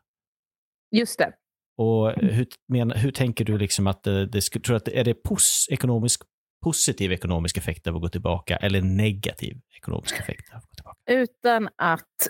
Just 0.96 1.18
det. 1.18 1.32
Och 1.78 2.12
hur, 2.12 2.46
men, 2.68 2.90
hur 2.90 3.10
tänker 3.10 3.44
du 3.44 3.58
liksom 3.58 3.86
att 3.86 4.02
det, 4.02 4.26
det 4.26 4.42
skulle, 4.42 4.62
tror 4.62 4.76
att 4.76 4.84
det, 4.84 5.00
är 5.00 5.04
det 5.04 5.14
pos, 5.14 5.66
ekonomisk, 5.70 6.22
positiv 6.66 7.12
ekonomisk 7.12 7.56
effekt 7.56 7.86
av 7.86 7.96
att 7.96 8.02
gå 8.02 8.08
tillbaka 8.08 8.56
eller 8.56 8.80
negativ 8.80 9.60
ekonomisk 9.76 10.20
effekt 10.20 10.50
av 10.52 10.56
att 10.56 10.64
gå 10.64 10.74
tillbaka? 10.74 10.96
Utan 11.06 11.68
att 11.76 12.28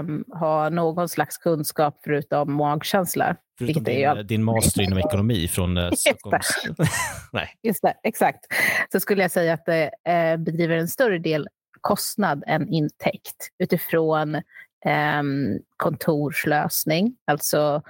um, 0.00 0.24
ha 0.38 0.68
någon 0.68 1.08
slags 1.08 1.38
kunskap 1.38 2.00
förutom 2.04 2.54
magkänsla. 2.54 3.36
Förutom 3.58 3.84
din, 3.84 4.00
jag... 4.00 4.26
din 4.26 4.44
master 4.44 4.82
inom 4.82 4.98
ekonomi 4.98 5.48
från 5.48 5.78
uh, 5.78 5.90
Stockholms... 5.92 6.66
Nej. 7.32 7.48
Just 7.62 7.82
det, 7.82 7.94
exakt. 8.02 8.40
Så 8.92 9.00
skulle 9.00 9.22
jag 9.22 9.30
säga 9.30 9.54
att 9.54 9.66
det 9.66 9.84
uh, 9.84 10.44
bedriver 10.44 10.76
en 10.76 10.88
större 10.88 11.18
del 11.18 11.48
kostnad 11.80 12.44
än 12.46 12.68
intäkt 12.68 13.48
utifrån 13.58 14.42
kontorslösning, 15.76 17.16
alltså 17.26 17.82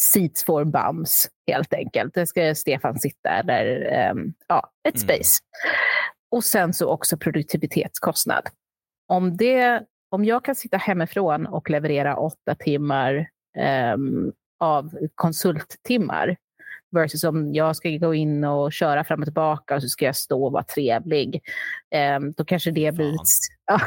seats 0.00 0.44
for 0.44 0.64
bums 0.64 1.28
helt 1.46 1.74
enkelt. 1.74 2.14
Det 2.14 2.26
ska 2.26 2.54
Stefan 2.54 2.98
sitta 2.98 3.30
eller 3.30 4.10
um, 4.10 4.34
ja, 4.48 4.70
ett 4.88 4.96
mm. 4.96 5.08
space. 5.08 5.40
Mm. 5.64 5.76
Och 6.30 6.44
sen 6.44 6.74
så 6.74 6.88
också 6.88 7.16
produktivitetskostnad. 7.16 8.48
Om, 9.08 9.36
det, 9.36 9.82
om 10.10 10.24
jag 10.24 10.44
kan 10.44 10.54
sitta 10.54 10.76
hemifrån 10.76 11.46
och 11.46 11.70
leverera 11.70 12.16
åtta 12.16 12.54
timmar 12.54 13.28
um, 13.94 14.32
av 14.60 14.98
konsulttimmar 15.14 16.36
versus 16.90 17.24
om 17.24 17.54
jag 17.54 17.76
ska 17.76 17.88
gå 17.88 18.14
in 18.14 18.44
och 18.44 18.72
köra 18.72 19.04
fram 19.04 19.20
och 19.20 19.26
tillbaka 19.26 19.74
och 19.74 19.82
så 19.82 19.88
ska 19.88 20.04
jag 20.04 20.16
stå 20.16 20.44
och 20.44 20.52
vara 20.52 20.64
trevlig. 20.64 21.42
Um, 22.16 22.32
då 22.32 22.44
kanske 22.44 22.70
det 22.70 22.94
blir... 22.94 23.14
Ja, 23.66 23.80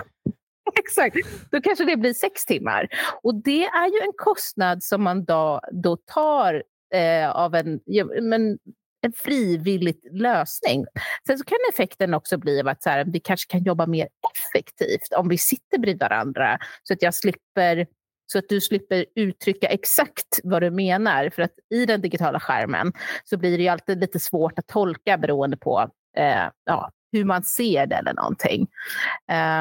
exakt. 0.80 1.16
Då 1.52 1.62
kanske 1.62 1.86
det 1.86 1.98
blir 1.98 2.14
sex 2.14 2.46
timmar. 2.46 2.88
Och 3.24 3.36
det 3.36 3.66
är 3.66 3.88
ju 3.88 4.00
en 4.00 4.14
kostnad 4.18 4.84
som 4.84 5.04
man 5.04 5.26
då, 5.26 5.62
då 5.72 5.98
tar 5.98 6.64
eh, 6.94 7.30
av 7.30 7.56
en, 7.56 7.80
men, 8.22 8.58
en 9.02 9.14
frivillig 9.16 10.00
lösning. 10.12 10.86
Sen 11.28 11.38
så 11.38 11.46
kan 11.46 11.58
effekten 11.74 12.14
också 12.14 12.38
bli 12.38 12.62
att 12.62 12.84
så 12.84 12.90
här, 12.90 13.06
vi 13.06 13.20
kanske 13.20 13.52
kan 13.52 13.64
jobba 13.64 13.86
mer 13.86 14.08
effektivt 14.34 15.14
om 15.16 15.30
vi 15.30 15.38
sitter 15.38 15.78
bredvid 15.78 16.00
varandra 16.00 16.58
så 16.84 16.94
att 16.94 17.02
jag 17.02 17.14
slipper 17.14 17.88
så 18.32 18.40
att 18.40 18.50
du 18.50 18.62
slipper 18.62 19.06
uttrycka 19.16 19.68
exakt 19.68 20.40
vad 20.44 20.62
du 20.62 20.72
menar. 20.72 21.30
För 21.30 21.42
att 21.42 21.52
i 21.70 21.86
den 21.86 22.02
digitala 22.02 22.40
skärmen 22.40 22.94
så 23.24 23.38
blir 23.38 23.58
det 23.58 23.64
ju 23.64 23.70
alltid 23.70 24.00
lite 24.00 24.20
svårt 24.20 24.60
att 24.60 24.68
tolka 24.68 25.18
beroende 25.18 25.58
på 25.58 25.90
eh, 26.18 26.50
ja, 26.66 26.92
hur 27.12 27.26
man 27.26 27.44
ser 27.44 27.86
det 27.86 27.96
eller 27.96 28.14
någonting. 28.14 28.68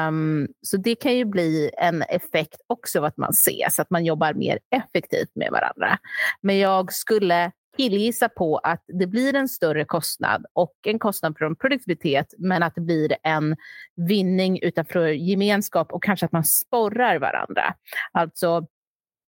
Um, 0.07 0.47
så 0.61 0.77
det 0.77 0.95
kan 0.95 1.17
ju 1.17 1.25
bli 1.25 1.71
en 1.77 2.01
effekt 2.01 2.61
också 2.67 2.99
av 2.99 3.05
att 3.05 3.17
man 3.17 3.29
ses, 3.29 3.79
att 3.79 3.89
man 3.89 4.05
jobbar 4.05 4.33
mer 4.33 4.59
effektivt 4.75 5.31
med 5.35 5.51
varandra. 5.51 5.97
Men 6.41 6.57
jag 6.57 6.93
skulle 6.93 7.51
killgissa 7.77 8.29
på 8.29 8.57
att 8.57 8.83
det 8.87 9.07
blir 9.07 9.35
en 9.35 9.49
större 9.49 9.85
kostnad 9.85 10.45
och 10.53 10.75
en 10.87 10.99
kostnad 10.99 11.37
från 11.37 11.55
produktivitet, 11.55 12.33
men 12.37 12.63
att 12.63 12.75
det 12.75 12.81
blir 12.81 13.15
en 13.23 13.55
vinning 13.95 14.59
utanför 14.61 15.07
gemenskap 15.07 15.93
och 15.93 16.03
kanske 16.03 16.25
att 16.25 16.31
man 16.31 16.43
sporrar 16.43 17.19
varandra. 17.19 17.73
Alltså 18.11 18.67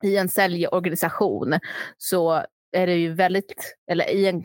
i 0.04 0.18
en 0.18 0.30
säljorganisation 0.30 1.60
så 1.98 2.44
är 2.72 2.88
det 2.88 2.96
ju 2.96 3.14
väldigt, 3.14 3.76
eller 3.92 4.12
i 4.12 4.28
en, 4.28 4.44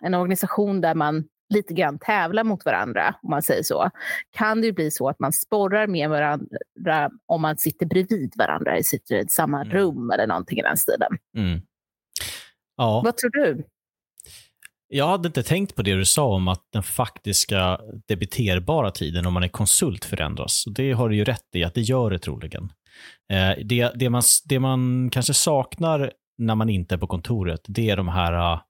en 0.00 0.14
organisation 0.14 0.80
där 0.80 0.94
man 0.94 1.24
lite 1.50 1.74
grann 1.74 1.98
tävlar 1.98 2.44
mot 2.44 2.64
varandra, 2.64 3.14
om 3.22 3.30
man 3.30 3.42
säger 3.42 3.62
så, 3.62 3.90
kan 4.30 4.60
det 4.60 4.66
ju 4.66 4.72
bli 4.72 4.90
så 4.90 5.08
att 5.08 5.18
man 5.18 5.32
sporrar 5.32 5.86
med 5.86 6.10
varandra 6.10 7.10
om 7.26 7.42
man 7.42 7.56
sitter 7.56 7.86
bredvid 7.86 8.32
varandra, 8.36 8.82
sitter 8.82 9.16
i 9.16 9.28
samma 9.28 9.60
mm. 9.62 9.72
rum 9.72 10.10
eller 10.10 10.26
någonting 10.26 10.58
i 10.58 10.62
den 10.62 10.76
stilen. 10.76 11.18
Mm. 11.36 11.60
Ja. 12.76 13.02
Vad 13.04 13.16
tror 13.16 13.30
du? 13.30 13.64
Jag 14.92 15.06
hade 15.06 15.26
inte 15.26 15.42
tänkt 15.42 15.74
på 15.74 15.82
det 15.82 15.94
du 15.94 16.04
sa 16.04 16.34
om 16.34 16.48
att 16.48 16.62
den 16.72 16.82
faktiska 16.82 17.80
debiterbara 18.08 18.90
tiden 18.90 19.26
om 19.26 19.34
man 19.34 19.42
är 19.42 19.48
konsult 19.48 20.04
förändras. 20.04 20.64
Det 20.66 20.92
har 20.92 21.08
du 21.08 21.16
ju 21.16 21.24
rätt 21.24 21.54
i 21.54 21.64
att 21.64 21.74
det 21.74 21.80
gör 21.80 22.10
det 22.10 22.18
troligen. 22.18 22.72
Eh, 23.32 23.64
det, 23.64 23.92
det, 23.94 24.10
man, 24.10 24.22
det 24.44 24.58
man 24.58 25.10
kanske 25.12 25.34
saknar 25.34 26.12
när 26.38 26.54
man 26.54 26.68
inte 26.68 26.94
är 26.94 26.98
på 26.98 27.06
kontoret, 27.06 27.60
det 27.68 27.90
är 27.90 27.96
de 27.96 28.08
här 28.08 28.32
uh, 28.32 28.60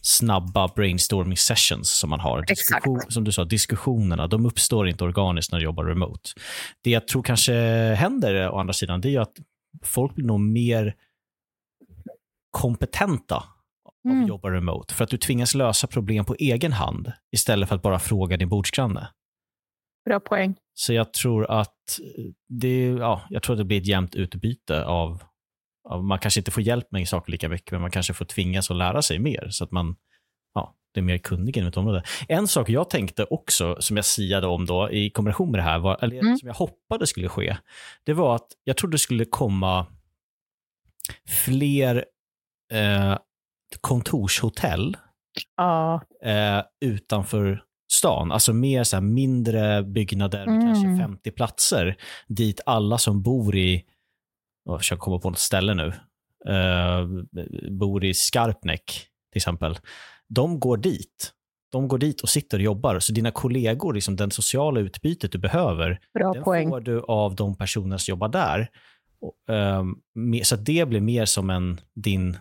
snabba 0.00 0.68
brainstorming 0.68 1.36
sessions 1.36 1.90
som 1.90 2.10
man 2.10 2.20
har. 2.20 2.42
Diskussion, 2.42 3.00
som 3.08 3.24
du 3.24 3.32
sa, 3.32 3.44
diskussionerna, 3.44 4.26
de 4.26 4.46
uppstår 4.46 4.88
inte 4.88 5.04
organiskt 5.04 5.52
när 5.52 5.58
du 5.58 5.64
jobbar 5.64 5.84
remote. 5.84 6.30
Det 6.84 6.90
jag 6.90 7.08
tror 7.08 7.22
kanske 7.22 7.52
händer 7.94 8.48
å 8.50 8.58
andra 8.58 8.72
sidan, 8.72 9.00
det 9.00 9.14
är 9.14 9.20
att 9.20 9.34
folk 9.84 10.14
blir 10.14 10.24
nog 10.24 10.40
mer 10.40 10.94
kompetenta 12.50 13.44
mm. 14.04 14.22
att 14.22 14.28
jobba 14.28 14.50
remote. 14.50 14.94
För 14.94 15.04
att 15.04 15.10
du 15.10 15.16
tvingas 15.16 15.54
lösa 15.54 15.86
problem 15.86 16.24
på 16.24 16.34
egen 16.38 16.72
hand 16.72 17.12
istället 17.32 17.68
för 17.68 17.76
att 17.76 17.82
bara 17.82 17.98
fråga 17.98 18.36
din 18.36 18.48
bordsgranne. 18.48 19.08
Bra 20.04 20.20
poäng. 20.20 20.56
Så 20.74 20.92
jag 20.92 21.12
tror 21.12 21.50
att 21.50 22.00
det, 22.48 22.84
ja, 22.84 23.22
jag 23.30 23.42
tror 23.42 23.54
att 23.54 23.58
det 23.58 23.64
blir 23.64 23.80
ett 23.80 23.86
jämnt 23.86 24.14
utbyte 24.14 24.84
av, 24.84 25.10
av, 25.10 25.22
man 25.96 26.18
kanske 26.18 26.40
inte 26.40 26.50
får 26.50 26.62
hjälp 26.62 26.92
med 26.92 27.08
saker 27.08 27.32
lika 27.32 27.48
mycket, 27.48 27.72
men 27.72 27.80
man 27.80 27.90
kanske 27.90 28.14
får 28.14 28.24
tvingas 28.24 28.70
att 28.70 28.76
lära 28.76 29.02
sig 29.02 29.18
mer 29.18 29.48
så 29.50 29.64
att 29.64 29.70
man 29.70 29.96
ja, 30.54 30.74
är 30.94 31.02
mer 31.02 31.18
kunnig 31.18 31.56
inom 31.56 31.68
ett 31.68 31.76
område. 31.76 32.02
En 32.28 32.48
sak 32.48 32.68
jag 32.68 32.90
tänkte 32.90 33.24
också, 33.24 33.76
som 33.80 33.96
jag 33.96 34.04
siade 34.04 34.46
om 34.46 34.66
då 34.66 34.90
i 34.90 35.10
kombination 35.10 35.50
med 35.50 35.58
det 35.58 35.64
här, 35.64 35.78
var, 35.78 35.98
eller 36.04 36.18
mm. 36.18 36.36
som 36.36 36.46
jag 36.48 36.54
hoppades 36.54 37.10
skulle 37.10 37.28
ske, 37.28 37.56
det 38.04 38.12
var 38.12 38.34
att 38.34 38.46
jag 38.64 38.76
trodde 38.76 38.94
det 38.94 38.98
skulle 38.98 39.24
komma 39.24 39.86
fler 41.44 42.04
eh, 42.72 43.16
kontorshotell 43.80 44.96
ja. 45.56 46.02
eh, 46.24 46.62
utanför 46.80 47.62
stan. 47.92 48.32
Alltså 48.32 48.52
mer 48.52 48.84
så 48.84 49.00
mindre 49.00 49.82
byggnader, 49.82 50.46
mm. 50.46 50.60
kanske 50.60 51.02
50 51.02 51.30
platser, 51.30 51.96
dit 52.28 52.60
alla 52.66 52.98
som 52.98 53.22
bor 53.22 53.56
i, 53.56 53.84
jag 54.72 54.80
försöker 54.80 55.00
komma 55.00 55.18
på 55.18 55.30
något 55.30 55.38
ställe 55.38 55.74
nu, 55.74 55.92
eh, 56.52 57.06
bor 57.70 58.04
i 58.04 58.14
Skarpnäck 58.14 59.08
till 59.32 59.38
exempel, 59.38 59.78
de 60.28 60.60
går 60.60 60.76
dit. 60.76 61.32
De 61.72 61.88
går 61.88 61.98
dit 61.98 62.20
och 62.20 62.28
sitter 62.28 62.58
och 62.58 62.64
jobbar. 62.64 62.98
Så 62.98 63.12
dina 63.12 63.30
kollegor, 63.30 63.92
liksom 63.94 64.16
den 64.16 64.30
sociala 64.30 64.80
utbytet 64.80 65.32
du 65.32 65.38
behöver, 65.38 66.00
Bra 66.14 66.32
den 66.32 66.44
poäng. 66.44 66.68
får 66.68 66.80
du 66.80 67.02
av 67.08 67.34
de 67.34 67.56
personer 67.56 67.96
som 67.96 68.12
jobbar 68.12 68.28
där. 68.28 68.68
Eh, 69.50 69.84
så 70.42 70.54
att 70.54 70.64
det 70.64 70.88
blir 70.88 71.00
mer 71.00 71.24
som 71.24 71.50
en, 71.50 71.80
din 71.94 72.38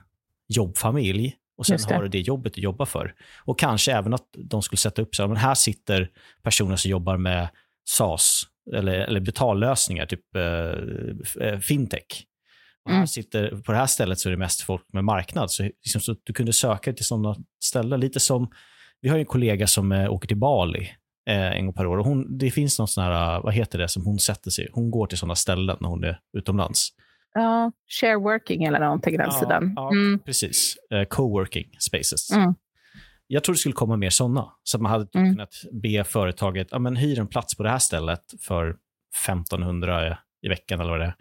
jobbfamilj 0.48 1.36
och 1.58 1.66
sen 1.66 1.80
har 1.90 2.04
du 2.04 2.10
det 2.10 2.20
jobbet 2.20 2.54
du 2.54 2.62
jobbar 2.62 2.86
för. 2.86 3.16
Och 3.46 3.60
kanske 3.60 3.94
även 3.94 4.14
att 4.14 4.28
de 4.38 4.62
skulle 4.62 4.78
sätta 4.78 5.02
upp 5.02 5.16
så 5.16 5.28
men 5.28 5.38
här 5.38 5.56
sitter 5.56 6.10
personer 6.44 6.76
som 6.76 6.92
jobbar 6.92 7.18
med 7.18 7.50
SaaS 7.90 8.44
eller, 8.76 8.94
eller 8.94 9.20
betallösningar, 9.20 10.06
typ 10.06 10.36
eh, 10.36 11.48
eh 11.48 11.60
fintech. 11.60 12.26
Och 12.86 12.92
här 12.92 12.98
mm. 12.98 13.08
sitter, 13.08 13.50
på 13.50 13.72
det 13.72 13.78
här 13.78 13.86
stället 13.86 14.20
så 14.20 14.30
är 14.30 14.32
det 14.32 14.38
mest 14.38 14.62
folk 14.62 14.94
med 14.94 15.04
marknad. 15.04 15.52
Så, 15.52 15.64
liksom, 15.64 16.02
så 16.02 16.16
du 16.24 16.34
kunde 16.34 16.54
söka 16.54 16.94
till 16.94 17.06
sådana 17.06 17.36
ställen. 17.64 18.00
Lite 18.00 18.20
som, 18.20 18.52
vi 19.02 19.10
har 19.10 19.18
en 19.18 19.26
kollega 19.26 19.68
som 19.68 19.92
eh, 19.92 20.14
åker 20.14 20.28
till 20.28 20.38
Bali 20.38 20.90
eh, 21.30 21.52
en 21.52 21.66
gång 21.66 21.74
per 21.74 21.88
år. 21.88 21.98
Och 21.98 22.06
hon, 22.06 22.38
det 22.38 22.52
finns 22.52 22.80
någon 22.80 22.88
sån 22.88 23.04
här, 23.04 23.42
vad 23.42 23.54
heter 23.54 23.80
det, 23.80 23.88
som 23.88 24.06
hon 24.06 24.20
sätter 24.20 24.52
sig 24.52 24.68
Hon 24.72 24.92
går 24.92 25.08
till 25.08 25.18
sådana 25.18 25.36
ställen 25.36 25.78
när 25.80 25.90
hon 25.90 26.04
är 26.04 26.20
utomlands. 26.38 26.90
Ja, 27.34 27.72
share 28.02 28.16
working 28.16 28.64
eller 28.64 28.80
någonting 28.80 29.14
i 29.14 29.18
den 29.18 29.30
ja, 29.32 29.40
sidan. 29.40 29.74
Ja, 29.76 29.92
mm. 29.92 30.20
precis. 30.20 30.78
Uh, 30.94 31.04
co-working 31.04 31.68
spaces. 31.80 32.32
Mm. 32.32 32.54
Jag 33.28 33.44
tror 33.44 33.54
det 33.54 33.60
skulle 33.60 33.74
komma 33.74 33.98
mer 33.98 34.10
sådana. 34.10 34.54
Så 34.64 34.78
att 34.78 34.82
man 34.82 34.92
hade 34.92 35.08
mm. 35.14 35.34
kunnat 35.34 35.56
be 35.72 36.04
företaget, 36.04 36.68
ja 36.72 36.80
men 36.80 36.96
hyr 36.96 37.20
en 37.20 37.28
plats 37.28 37.58
på 37.58 37.64
det 37.64 37.70
här 37.70 37.80
stället 37.80 38.24
för 38.42 38.78
1500 39.28 40.18
i 40.42 40.50
veckan 40.50 40.80
eller 40.80 40.92
vad 40.92 41.00
det 41.00 41.14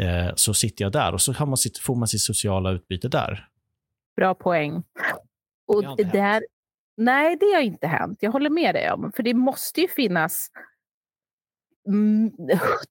är. 0.00 0.28
Uh, 0.28 0.32
så 0.34 0.54
sitter 0.54 0.84
jag 0.84 0.92
där 0.92 1.12
och 1.12 1.20
så 1.20 1.46
man 1.46 1.56
sitt, 1.56 1.78
får 1.78 1.96
man 1.96 2.08
sitt 2.08 2.20
sociala 2.20 2.70
utbyte 2.70 3.08
där. 3.08 3.48
Bra 4.16 4.34
poäng. 4.34 4.82
Och 5.66 5.96
det 5.96 6.04
där, 6.04 6.42
nej, 6.96 7.36
det 7.40 7.46
har 7.46 7.60
inte 7.60 7.86
hänt. 7.86 8.18
Jag 8.20 8.32
håller 8.32 8.50
med 8.50 8.74
dig 8.74 8.92
om. 8.92 9.12
För 9.16 9.22
det 9.22 9.34
måste 9.34 9.80
ju 9.80 9.88
finnas 9.88 10.50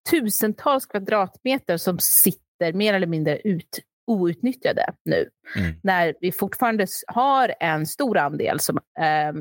tusentals 0.10 0.86
kvadratmeter 0.86 1.77
som 1.77 1.99
sitter 1.99 2.73
mer 2.73 2.93
eller 2.93 3.08
mindre 3.08 3.39
ut, 3.39 3.80
outnyttjade 4.07 4.93
nu. 5.05 5.29
Mm. 5.55 5.75
När 5.83 6.15
vi 6.21 6.31
fortfarande 6.31 6.87
har 7.07 7.55
en 7.59 7.85
stor 7.85 8.17
andel 8.17 8.59
som 8.59 8.77
eh, 8.99 9.33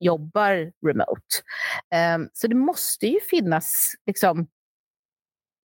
jobbar 0.00 0.72
remote. 0.86 1.36
Eh, 1.94 2.18
så 2.32 2.46
det 2.46 2.54
måste 2.54 3.06
ju 3.06 3.20
finnas 3.30 3.92
liksom, 4.06 4.46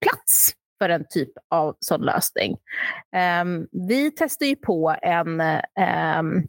plats 0.00 0.54
för 0.78 0.88
en 0.88 1.04
typ 1.10 1.32
av 1.50 1.76
sån 1.80 2.00
lösning. 2.00 2.56
Eh, 3.16 3.44
vi 3.88 4.10
testar 4.16 4.46
ju 4.46 4.56
på 4.56 4.96
en 5.02 5.40
ehm, 5.80 6.42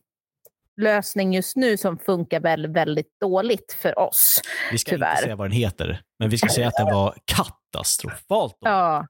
lösning 0.82 1.34
just 1.34 1.56
nu 1.56 1.77
som 1.77 1.97
funkar 1.97 2.39
väldigt, 2.39 2.71
väldigt 2.71 3.19
dåligt 3.19 3.77
för 3.82 3.99
oss. 3.99 4.41
Vi 4.71 4.77
ska 4.77 4.91
tyvärr. 4.91 5.12
inte 5.12 5.23
säga 5.23 5.36
vad 5.36 5.45
den 5.45 5.58
heter, 5.58 6.01
men 6.19 6.29
vi 6.29 6.38
ska 6.38 6.49
säga 6.49 6.67
att 6.67 6.77
den 6.77 6.86
var 6.86 7.17
katastrofalt 7.25 8.62
dålig. 8.62 8.73
Ja, 8.73 9.08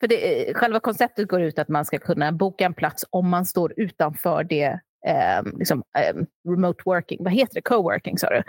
För 0.00 0.08
det, 0.08 0.54
själva 0.54 0.80
konceptet 0.80 1.28
går 1.28 1.42
ut 1.42 1.58
att 1.58 1.68
man 1.68 1.84
ska 1.84 1.98
kunna 1.98 2.32
boka 2.32 2.64
en 2.64 2.74
plats 2.74 3.04
om 3.10 3.28
man 3.28 3.46
står 3.46 3.74
utanför 3.76 4.44
det 4.44 4.80
eh, 5.06 5.42
liksom, 5.58 5.82
eh, 5.98 6.16
remote 6.50 6.82
working, 6.84 7.24
vad 7.24 7.32
heter 7.32 7.54
det, 7.54 7.62
coworking 7.62 8.18
sa 8.18 8.28
du? 8.28 8.42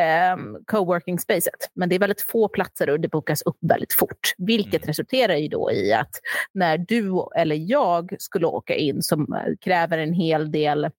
Eh, 0.00 0.36
coworking 0.66 1.18
spacet. 1.18 1.70
Men 1.74 1.88
det 1.88 1.94
är 1.94 1.98
väldigt 1.98 2.22
få 2.22 2.48
platser 2.48 2.90
och 2.90 3.00
det 3.00 3.08
bokas 3.08 3.42
upp 3.42 3.56
väldigt 3.60 3.92
fort. 3.92 4.34
Vilket 4.38 4.82
mm. 4.82 4.86
resulterar 4.86 5.36
ju 5.36 5.48
då 5.48 5.72
i 5.72 5.92
att 5.92 6.10
när 6.54 6.78
du 6.78 7.26
eller 7.36 7.56
jag 7.56 8.16
skulle 8.18 8.46
åka 8.46 8.74
in 8.74 9.02
som 9.02 9.38
kräver 9.60 9.98
en 9.98 10.12
hel 10.12 10.50
del 10.52 10.90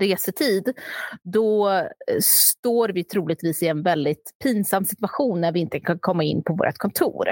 resetid, 0.00 0.72
då 1.22 1.70
eh, 1.70 1.84
står 2.22 2.88
vi 2.88 3.04
troligtvis 3.04 3.62
i 3.62 3.66
en 3.66 3.82
väldigt 3.82 4.34
pinsam 4.42 4.84
situation 4.84 5.40
när 5.40 5.52
vi 5.52 5.60
inte 5.60 5.80
kan 5.80 5.98
komma 5.98 6.24
in 6.24 6.42
på 6.44 6.54
vårt 6.54 6.78
kontor. 6.78 7.26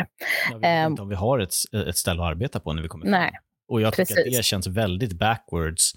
Jag 0.50 0.58
vet 0.58 0.90
inte 0.90 1.02
om 1.02 1.08
vi 1.08 1.14
har 1.14 1.38
ett, 1.38 1.54
ett 1.86 1.96
ställe 1.96 2.22
att 2.22 2.28
arbeta 2.28 2.60
på 2.60 2.72
när 2.72 2.82
vi 2.82 2.88
kommer 2.88 3.06
Nej, 3.06 3.32
Och 3.68 3.80
jag 3.80 3.92
tycker 3.92 4.14
precis. 4.14 4.34
att 4.34 4.38
det 4.38 4.42
känns 4.42 4.66
väldigt 4.66 5.12
backwards 5.12 5.92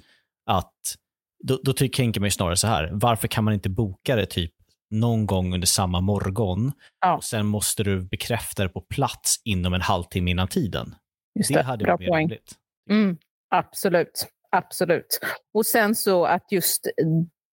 att 0.45 0.95
då, 1.43 1.60
då 1.63 1.73
tänker 1.73 2.19
man 2.19 2.27
ju 2.27 2.31
snarare 2.31 2.57
så 2.57 2.67
här, 2.67 2.89
varför 2.93 3.27
kan 3.27 3.43
man 3.43 3.53
inte 3.53 3.69
boka 3.69 4.15
det 4.15 4.25
typ 4.25 4.51
någon 4.91 5.25
gång 5.25 5.53
under 5.53 5.67
samma 5.67 6.01
morgon 6.01 6.71
ja. 7.01 7.15
och 7.15 7.23
sen 7.23 7.45
måste 7.45 7.84
du 7.84 8.01
bekräfta 8.01 8.63
det 8.63 8.69
på 8.69 8.81
plats 8.81 9.41
inom 9.45 9.73
en 9.73 9.81
halvtimme 9.81 10.31
innan 10.31 10.47
tiden. 10.47 10.95
Just 11.36 11.49
det, 11.49 11.60
det 11.60 11.63
hade 11.63 11.84
bra 11.84 11.93
varit 11.93 12.07
poäng. 12.07 12.23
Rimligt. 12.23 12.55
Mm, 12.89 13.17
absolut. 13.49 14.27
Absolut. 14.51 15.19
Och 15.53 15.65
sen 15.65 15.95
så 15.95 16.25
att 16.25 16.51
just 16.51 16.87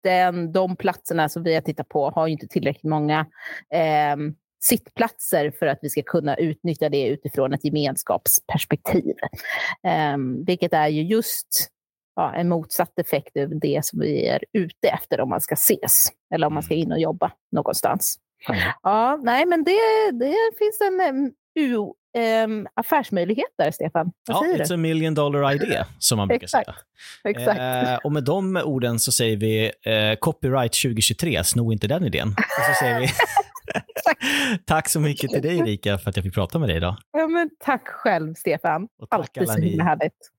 den, 0.04 0.52
de 0.52 0.76
platserna 0.76 1.30
som 1.30 1.44
vi 1.44 1.54
har 1.54 1.62
tittat 1.62 1.90
på 1.90 2.10
har 2.10 2.28
inte 2.28 2.48
tillräckligt 2.48 2.90
många 2.90 3.20
eh, 3.74 4.18
sittplatser 4.64 5.52
för 5.52 5.66
att 5.66 5.80
vi 5.82 5.90
ska 5.90 6.04
kunna 6.04 6.36
utnyttja 6.36 6.90
det 6.90 7.08
utifrån 7.08 7.54
ett 7.54 7.66
gemenskapsperspektiv. 7.66 9.16
Eh, 9.84 10.18
vilket 10.46 10.74
är 10.74 10.88
ju 10.88 11.04
just 11.04 11.70
ja, 12.16 12.34
en 12.34 12.50
motsatt 12.50 13.00
effekt 13.00 13.38
över 13.38 13.56
det 13.56 13.86
som 13.86 14.00
vi 14.00 14.28
är 14.28 14.44
ute 14.54 14.90
efter 14.90 15.22
om 15.22 15.30
man 15.30 15.42
ska 15.42 15.54
ses 15.54 16.08
eller 16.34 16.48
om 16.48 16.54
man 16.54 16.64
ska 16.64 16.74
mm. 16.74 16.84
in 16.84 16.92
och 16.92 17.00
jobba 17.00 17.32
någonstans. 17.52 18.18
Mm. 18.50 18.62
Ja, 18.84 19.20
nej, 19.24 19.46
men 19.46 19.64
det, 19.64 20.12
det 20.12 20.36
finns 20.58 20.82
en 20.82 21.34
um, 22.18 22.68
affärsmöjligheter, 22.74 23.72
Stefan. 23.72 24.12
Vad 24.28 24.38
ja, 24.38 24.42
säger 24.44 24.64
it's 24.64 24.68
du? 24.68 24.74
a 24.74 24.78
million 24.78 25.14
dollar 25.14 25.52
idea, 25.54 25.88
som 26.00 26.18
man 26.18 26.28
brukar 26.28 26.44
Exakt. 26.44 26.66
säga. 26.66 27.36
Exakt. 27.36 27.60
Eh, 27.60 27.96
och 27.96 28.12
med 28.12 28.24
de 28.24 28.58
orden 28.58 29.00
så 29.00 29.12
säger 29.12 29.38
vi 29.38 29.66
eh, 29.66 30.16
copyright 30.20 30.74
2023, 30.74 31.44
sno 31.44 31.72
inte 31.72 31.88
den 31.88 32.06
idén. 32.06 32.28
Och 32.28 32.66
så 32.66 32.74
säger 32.80 33.00
vi 33.00 33.08
tack 34.66 34.90
så 34.90 35.00
mycket 35.00 35.32
till 35.32 35.42
dig 35.42 35.58
Erika 35.58 35.98
för 35.98 36.10
att 36.10 36.16
jag 36.16 36.24
fick 36.24 36.34
prata 36.34 36.60
med 36.60 36.70
dig 36.70 36.78
idag. 36.78 36.96
Ja, 37.12 37.28
men 37.28 37.50
tack 37.60 37.88
själv 37.88 38.34
Stefan. 38.34 38.84
Och 38.84 39.10
tack 39.10 39.20
Alltid 39.20 39.50
så 39.50 39.58
himla 39.58 39.84
härligt. 39.84 40.32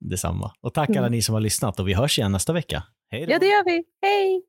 Detsamma. 0.00 0.52
Och 0.60 0.74
tack 0.74 0.90
alla 0.90 0.98
mm. 0.98 1.12
ni 1.12 1.22
som 1.22 1.32
har 1.32 1.40
lyssnat 1.40 1.80
och 1.80 1.88
vi 1.88 1.94
hörs 1.94 2.18
igen 2.18 2.32
nästa 2.32 2.52
vecka. 2.52 2.82
Hej 3.10 3.26
då. 3.26 3.32
Ja, 3.32 3.38
det 3.38 3.46
gör 3.46 3.64
vi. 3.64 3.84
Hej! 4.02 4.42